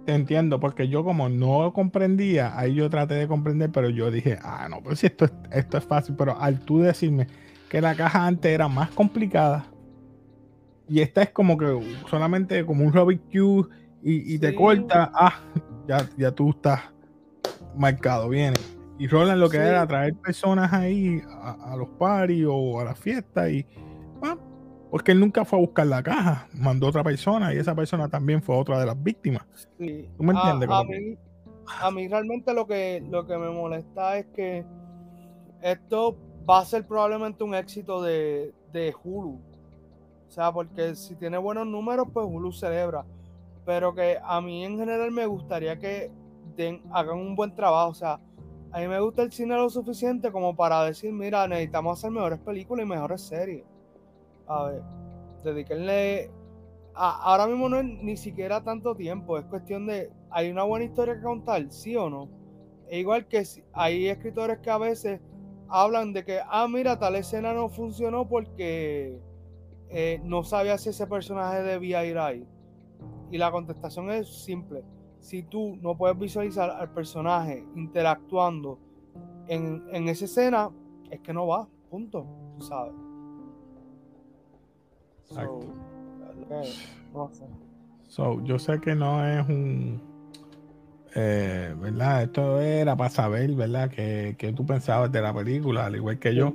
Te 0.05 0.13
entiendo, 0.13 0.59
porque 0.59 0.87
yo 0.87 1.03
como 1.03 1.27
no 1.27 1.73
comprendía, 1.73 2.57
ahí 2.57 2.75
yo 2.75 2.87
traté 2.87 3.15
de 3.15 3.27
comprender, 3.27 3.71
pero 3.71 3.89
yo 3.89 4.11
dije, 4.11 4.37
ah, 4.43 4.67
no, 4.69 4.83
pues 4.83 4.99
si 4.99 5.07
esto 5.07 5.25
es, 5.25 5.33
esto 5.51 5.79
es 5.79 5.83
fácil, 5.83 6.15
pero 6.15 6.39
al 6.39 6.59
tú 6.59 6.77
decirme 6.77 7.25
que 7.67 7.81
la 7.81 7.95
caja 7.95 8.27
antes 8.27 8.51
era 8.51 8.67
más 8.67 8.91
complicada 8.91 9.65
y 10.87 11.01
esta 11.01 11.23
es 11.23 11.31
como 11.31 11.57
que 11.57 11.79
solamente 12.09 12.65
como 12.65 12.83
un 12.83 12.93
Rubik 12.93 13.21
Cube 13.31 13.69
y, 14.03 14.39
te 14.39 14.55
corta, 14.55 15.11
ah, 15.13 15.39
ya, 15.87 16.07
ya 16.17 16.31
tú 16.31 16.51
estás 16.51 16.81
marcado, 17.75 18.29
viene. 18.29 18.55
Y 18.99 19.07
Roland 19.07 19.39
lo 19.39 19.49
que 19.49 19.57
era 19.57 19.85
traer 19.85 20.15
personas 20.15 20.71
ahí 20.71 21.21
a, 21.29 21.73
a 21.73 21.75
los 21.75 21.89
parties 21.89 22.47
o 22.49 22.79
a 22.79 22.85
la 22.85 22.95
fiesta 22.95 23.49
y, 23.49 23.65
Ah, 24.21 24.37
porque 24.89 25.11
él 25.11 25.19
nunca 25.19 25.45
fue 25.45 25.59
a 25.59 25.61
buscar 25.61 25.87
la 25.87 26.01
caja, 26.01 26.47
mandó 26.53 26.87
otra 26.87 27.03
persona 27.03 27.53
y 27.53 27.57
esa 27.57 27.75
persona 27.75 28.07
también 28.07 28.41
fue 28.41 28.55
otra 28.55 28.79
de 28.79 28.85
las 28.85 29.01
víctimas. 29.01 29.45
Sí. 29.77 30.09
¿Tú 30.17 30.23
me 30.23 30.33
entiendes? 30.33 30.69
A, 30.71 30.83
mí, 30.83 31.17
a, 31.81 31.91
mí, 31.91 32.07
realmente 32.07 32.53
lo 32.53 32.65
que, 32.65 33.03
lo 33.09 33.25
que 33.27 33.37
me 33.37 33.49
molesta 33.49 34.17
es 34.17 34.27
que 34.27 34.65
esto 35.61 36.17
va 36.49 36.59
a 36.59 36.65
ser 36.65 36.87
probablemente 36.87 37.43
un 37.43 37.53
éxito 37.53 38.01
de, 38.01 38.53
de 38.71 38.93
Hulu. 39.03 39.41
O 40.27 40.31
sea, 40.31 40.51
porque 40.51 40.95
si 40.95 41.15
tiene 41.15 41.37
buenos 41.37 41.67
números, 41.67 42.07
pues 42.13 42.25
Hulu 42.29 42.51
celebra. 42.51 43.05
Pero 43.65 43.93
que 43.93 44.17
a 44.21 44.41
mí 44.41 44.63
en 44.63 44.77
general 44.77 45.11
me 45.11 45.25
gustaría 45.25 45.79
que 45.79 46.11
den, 46.55 46.81
hagan 46.91 47.17
un 47.17 47.35
buen 47.35 47.53
trabajo. 47.55 47.91
O 47.91 47.95
sea, 47.95 48.19
a 48.71 48.79
mí 48.79 48.87
me 48.87 48.99
gusta 48.99 49.23
el 49.23 49.31
cine 49.31 49.55
lo 49.55 49.69
suficiente 49.69 50.31
como 50.31 50.55
para 50.55 50.83
decir, 50.83 51.11
mira, 51.13 51.47
necesitamos 51.47 51.97
hacer 51.97 52.11
mejores 52.11 52.39
películas 52.39 52.85
y 52.85 52.89
mejores 52.89 53.21
series 53.21 53.63
a 54.47 54.63
ver, 54.63 54.81
dediquenle. 55.43 56.31
ahora 56.95 57.47
mismo 57.47 57.69
no 57.69 57.77
es 57.77 57.85
ni 57.85 58.17
siquiera 58.17 58.63
tanto 58.63 58.95
tiempo, 58.95 59.37
es 59.37 59.45
cuestión 59.45 59.85
de. 59.85 60.11
¿Hay 60.29 60.49
una 60.49 60.63
buena 60.63 60.85
historia 60.85 61.15
que 61.15 61.21
contar? 61.21 61.71
¿Sí 61.71 61.95
o 61.95 62.09
no? 62.09 62.29
Es 62.89 62.99
igual 62.99 63.27
que 63.27 63.43
hay 63.73 64.07
escritores 64.07 64.59
que 64.59 64.69
a 64.69 64.77
veces 64.77 65.21
hablan 65.69 66.13
de 66.13 66.23
que, 66.23 66.39
ah, 66.47 66.67
mira, 66.69 66.97
tal 66.97 67.15
escena 67.15 67.53
no 67.53 67.69
funcionó 67.69 68.27
porque 68.27 69.19
eh, 69.89 70.19
no 70.23 70.43
sabía 70.43 70.77
si 70.77 70.89
ese 70.89 71.07
personaje 71.07 71.61
debía 71.63 72.05
ir 72.05 72.17
ahí. 72.17 72.45
Y 73.31 73.37
la 73.37 73.51
contestación 73.51 74.09
es 74.11 74.27
simple. 74.43 74.83
Si 75.19 75.43
tú 75.43 75.77
no 75.81 75.97
puedes 75.97 76.17
visualizar 76.17 76.69
al 76.69 76.91
personaje 76.91 77.65
interactuando 77.75 78.79
en, 79.47 79.83
en 79.91 80.07
esa 80.07 80.25
escena, 80.25 80.69
es 81.09 81.19
que 81.21 81.33
no 81.33 81.47
va, 81.47 81.67
punto, 81.89 82.25
tú 82.57 82.65
sabes. 82.65 82.93
So, 88.07 88.41
yo 88.43 88.57
sé 88.59 88.79
que 88.79 88.95
no 88.95 89.25
es 89.25 89.47
un. 89.47 90.01
Eh, 91.15 91.75
¿Verdad? 91.79 92.23
Esto 92.23 92.61
era 92.61 92.95
para 92.95 93.09
saber, 93.09 93.51
¿verdad? 93.53 93.89
Que, 93.89 94.35
que, 94.37 94.53
tú 94.53 94.65
pensabas 94.65 95.11
de 95.11 95.21
la 95.21 95.33
película, 95.33 95.87
al 95.87 95.95
igual 95.95 96.19
que 96.19 96.35
yo. 96.35 96.53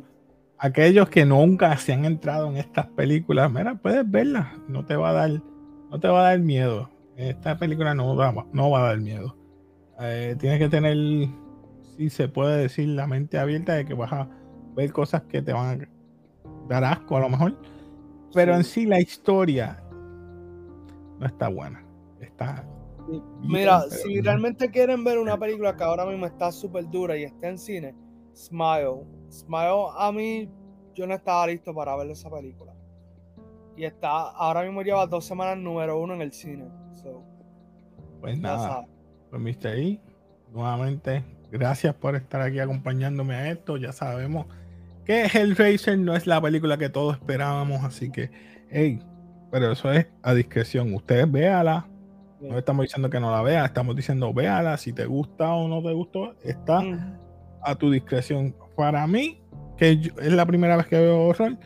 Aquellos 0.63 1.09
que 1.09 1.27
nunca 1.27 1.77
se 1.77 1.93
han 1.93 2.05
entrado 2.05 2.49
en 2.49 2.57
estas 2.57 2.87
películas, 2.87 3.51
mira, 3.53 3.75
puedes 3.75 4.09
verla. 4.09 4.55
No 4.69 4.85
te 4.85 4.95
va 4.95 5.11
a 5.11 5.13
dar, 5.13 5.31
no 5.91 6.01
te 6.01 6.09
va 6.09 6.21
a 6.21 6.31
dar 6.31 6.39
miedo. 6.39 6.89
Esta 7.17 7.59
película 7.59 7.95
no, 7.95 8.15
no 8.53 8.71
va 8.71 8.79
a 8.79 8.89
dar 8.89 9.01
miedo. 9.01 9.37
Eh, 10.01 10.37
tienes 10.39 10.59
que 10.59 10.69
tener, 10.69 10.97
si 11.97 12.11
se 12.11 12.29
puede 12.29 12.63
decir, 12.63 12.89
la 12.89 13.07
mente 13.07 13.39
abierta 13.39 13.75
de 13.75 13.85
que 13.85 13.95
vas 13.95 14.13
a 14.13 14.29
ver 14.77 14.93
cosas 14.93 15.23
que 15.23 15.43
te 15.43 15.53
van 15.53 15.83
a 15.83 15.89
dar 16.69 16.85
asco 16.85 17.17
a 17.17 17.21
lo 17.21 17.29
mejor 17.29 17.57
pero 18.33 18.55
en 18.55 18.65
sí 18.65 18.87
la 18.87 19.01
historia 19.01 19.83
no 21.19 21.27
está 21.27 21.49
buena. 21.49 21.85
Está. 22.21 22.67
Mira, 23.43 23.83
si 23.83 24.21
realmente 24.21 24.71
quieren 24.71 25.05
ver 25.05 25.19
una 25.19 25.39
película 25.39 25.77
que 25.77 25.85
ahora 25.85 26.07
mismo 26.07 26.27
está 26.27 26.51
súper 26.51 26.89
dura 26.89 27.17
y 27.17 27.25
está 27.25 27.49
en 27.49 27.59
cine, 27.59 27.95
Smile. 28.35 29.05
Smile, 29.31 29.89
a 29.97 30.13
mí, 30.13 30.49
yo 30.95 31.07
no 31.07 31.15
estaba 31.15 31.47
listo 31.47 31.75
para 31.75 31.97
ver 31.97 32.11
esa 32.11 32.31
película. 32.31 32.73
Y 33.77 33.85
está, 33.85 34.31
ahora 34.31 34.63
mismo 34.63 34.83
lleva 34.83 35.07
dos 35.07 35.25
semanas 35.25 35.59
número 35.59 35.99
uno 35.99 36.15
en 36.15 36.23
el 36.23 36.33
cine. 36.33 36.69
pues 38.21 38.39
nada, 38.39 38.87
pues 39.31 39.43
Mr. 39.43 39.79
E, 39.79 40.01
nuevamente, 40.53 41.25
gracias 41.51 41.95
por 41.95 42.15
estar 42.15 42.41
aquí 42.43 42.59
acompañándome 42.59 43.35
a 43.35 43.51
esto. 43.51 43.77
Ya 43.79 43.93
sabemos 43.93 44.47
que 45.05 45.25
Hellraiser 45.25 45.99
no 45.99 46.15
es 46.15 46.27
la 46.27 46.41
película 46.41 46.77
que 46.77 46.91
todos 46.91 47.17
esperábamos, 47.17 47.83
así 47.85 48.11
que, 48.11 48.31
hey, 48.71 49.01
pero 49.51 49.73
eso 49.73 49.91
es 49.91 50.07
a 50.23 50.35
discreción. 50.35 50.95
Ustedes 50.95 51.31
véala. 51.31 51.87
No 52.41 52.59
estamos 52.59 52.83
diciendo 52.83 53.09
que 53.09 53.21
no 53.21 53.31
la 53.31 53.41
vea, 53.41 53.65
estamos 53.65 53.95
diciendo 53.95 54.33
véala. 54.35 54.77
Si 54.77 54.93
te 54.93 55.07
gusta 55.07 55.53
o 55.53 55.69
no 55.69 55.81
te 55.81 55.93
gustó, 55.93 56.35
está 56.43 56.83
a 57.65 57.75
tu 57.75 57.91
discreción. 57.91 58.55
Para 58.77 59.07
mí, 59.07 59.41
que 59.77 59.93
es 60.21 60.33
la 60.33 60.47
primera 60.47 60.77
vez 60.77 60.87
que 60.87 60.99
veo 60.99 61.27
horror, 61.27 61.59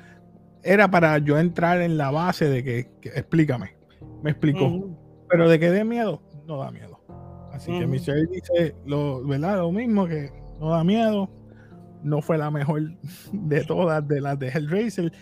era 0.63 0.91
para 0.91 1.19
yo 1.19 1.39
entrar 1.39 1.81
en 1.81 1.97
la 1.97 2.11
base 2.11 2.49
de 2.49 2.65
que, 2.65 2.91
explícame, 3.15 3.77
me 4.23 4.31
explicó. 4.31 4.91
Pero 5.29 5.49
de 5.49 5.59
que 5.59 5.71
dé 5.71 5.85
miedo, 5.85 6.23
no 6.47 6.59
da 6.59 6.71
miedo. 6.71 7.01
Así 7.53 7.73
que 7.79 7.87
Michelle 7.87 8.27
dice 8.27 8.75
lo, 8.85 9.25
¿verdad? 9.27 9.59
lo 9.59 9.73
mismo, 9.73 10.07
que 10.07 10.31
no 10.61 10.71
da 10.71 10.85
miedo. 10.85 11.31
No 12.03 12.21
fue 12.21 12.37
la 12.39 12.51
mejor 12.51 12.83
de 13.33 13.65
todas 13.65 14.07
de 14.07 14.21
las 14.21 14.39
de 14.39 14.49
Hellraiser. 14.49 15.13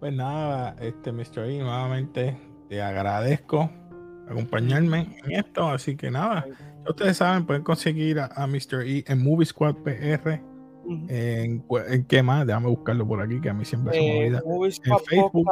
Pues 0.00 0.12
nada, 0.12 0.76
este 0.80 1.12
Mr. 1.12 1.44
E, 1.50 1.58
nuevamente 1.58 2.38
te 2.68 2.80
agradezco 2.80 3.70
acompañarme 4.28 5.16
en 5.24 5.32
esto. 5.32 5.68
Así 5.68 5.96
que 5.96 6.10
nada, 6.10 6.46
ustedes 6.86 7.16
saben, 7.16 7.46
pueden 7.46 7.62
conseguir 7.62 8.20
a, 8.20 8.46
Mr. 8.46 8.82
E 8.86 9.04
en 9.06 9.22
Movie 9.22 9.46
Squad 9.46 9.76
PR. 9.76 10.40
en, 11.08 11.64
en, 11.88 12.04
qué 12.04 12.22
más? 12.22 12.46
Déjame 12.46 12.68
buscarlo 12.68 13.06
por 13.06 13.20
aquí, 13.20 13.40
que 13.40 13.50
a 13.50 13.54
mí 13.54 13.64
siempre 13.64 13.94
se 13.94 14.00
me 14.00 14.26
eh, 14.26 14.36
olvida. 14.36 14.42
en 14.84 14.98
Facebook. 14.98 15.48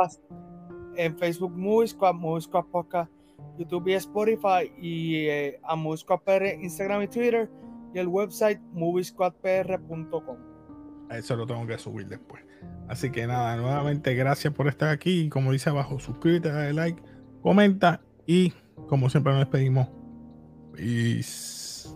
en 0.97 1.19
Facebook, 1.19 1.53
Movie 1.57 1.89
Squad, 1.89 2.15
Movie 2.15 2.43
Squad 2.43 2.65
Podcast, 2.67 3.11
YouTube 3.59 3.89
y 3.89 3.95
Spotify. 3.95 4.73
Y 4.81 5.27
eh, 5.27 5.61
a 5.65 5.77
Movie 5.77 5.99
Squad 5.99 6.21
PR, 6.21 6.47
Instagram 6.61 7.03
y 7.03 7.09
Twitter. 7.09 7.51
Y 7.95 7.99
el 7.99 8.09
website 8.09 8.61
moviesquadpr.com. 8.73 10.37
Eso 11.11 11.37
lo 11.37 11.47
tengo 11.47 11.67
que 11.67 11.79
subir 11.79 12.09
después. 12.09 12.43
Así 12.89 13.11
que 13.11 13.27
nada, 13.27 13.57
nuevamente 13.57 14.15
gracias 14.15 14.53
por 14.53 14.69
estar 14.69 14.91
aquí. 14.91 15.23
Y 15.23 15.29
como 15.29 15.53
dice 15.53 15.71
abajo, 15.71 15.99
suscríbete, 15.99 16.51
dale 16.51 16.73
like, 16.73 17.03
comenta 17.43 18.01
y 18.27 18.53
como 18.89 19.11
siempre 19.11 19.33
nos 19.33 19.41
despedimos. 19.41 19.89
Peace. 20.77 21.89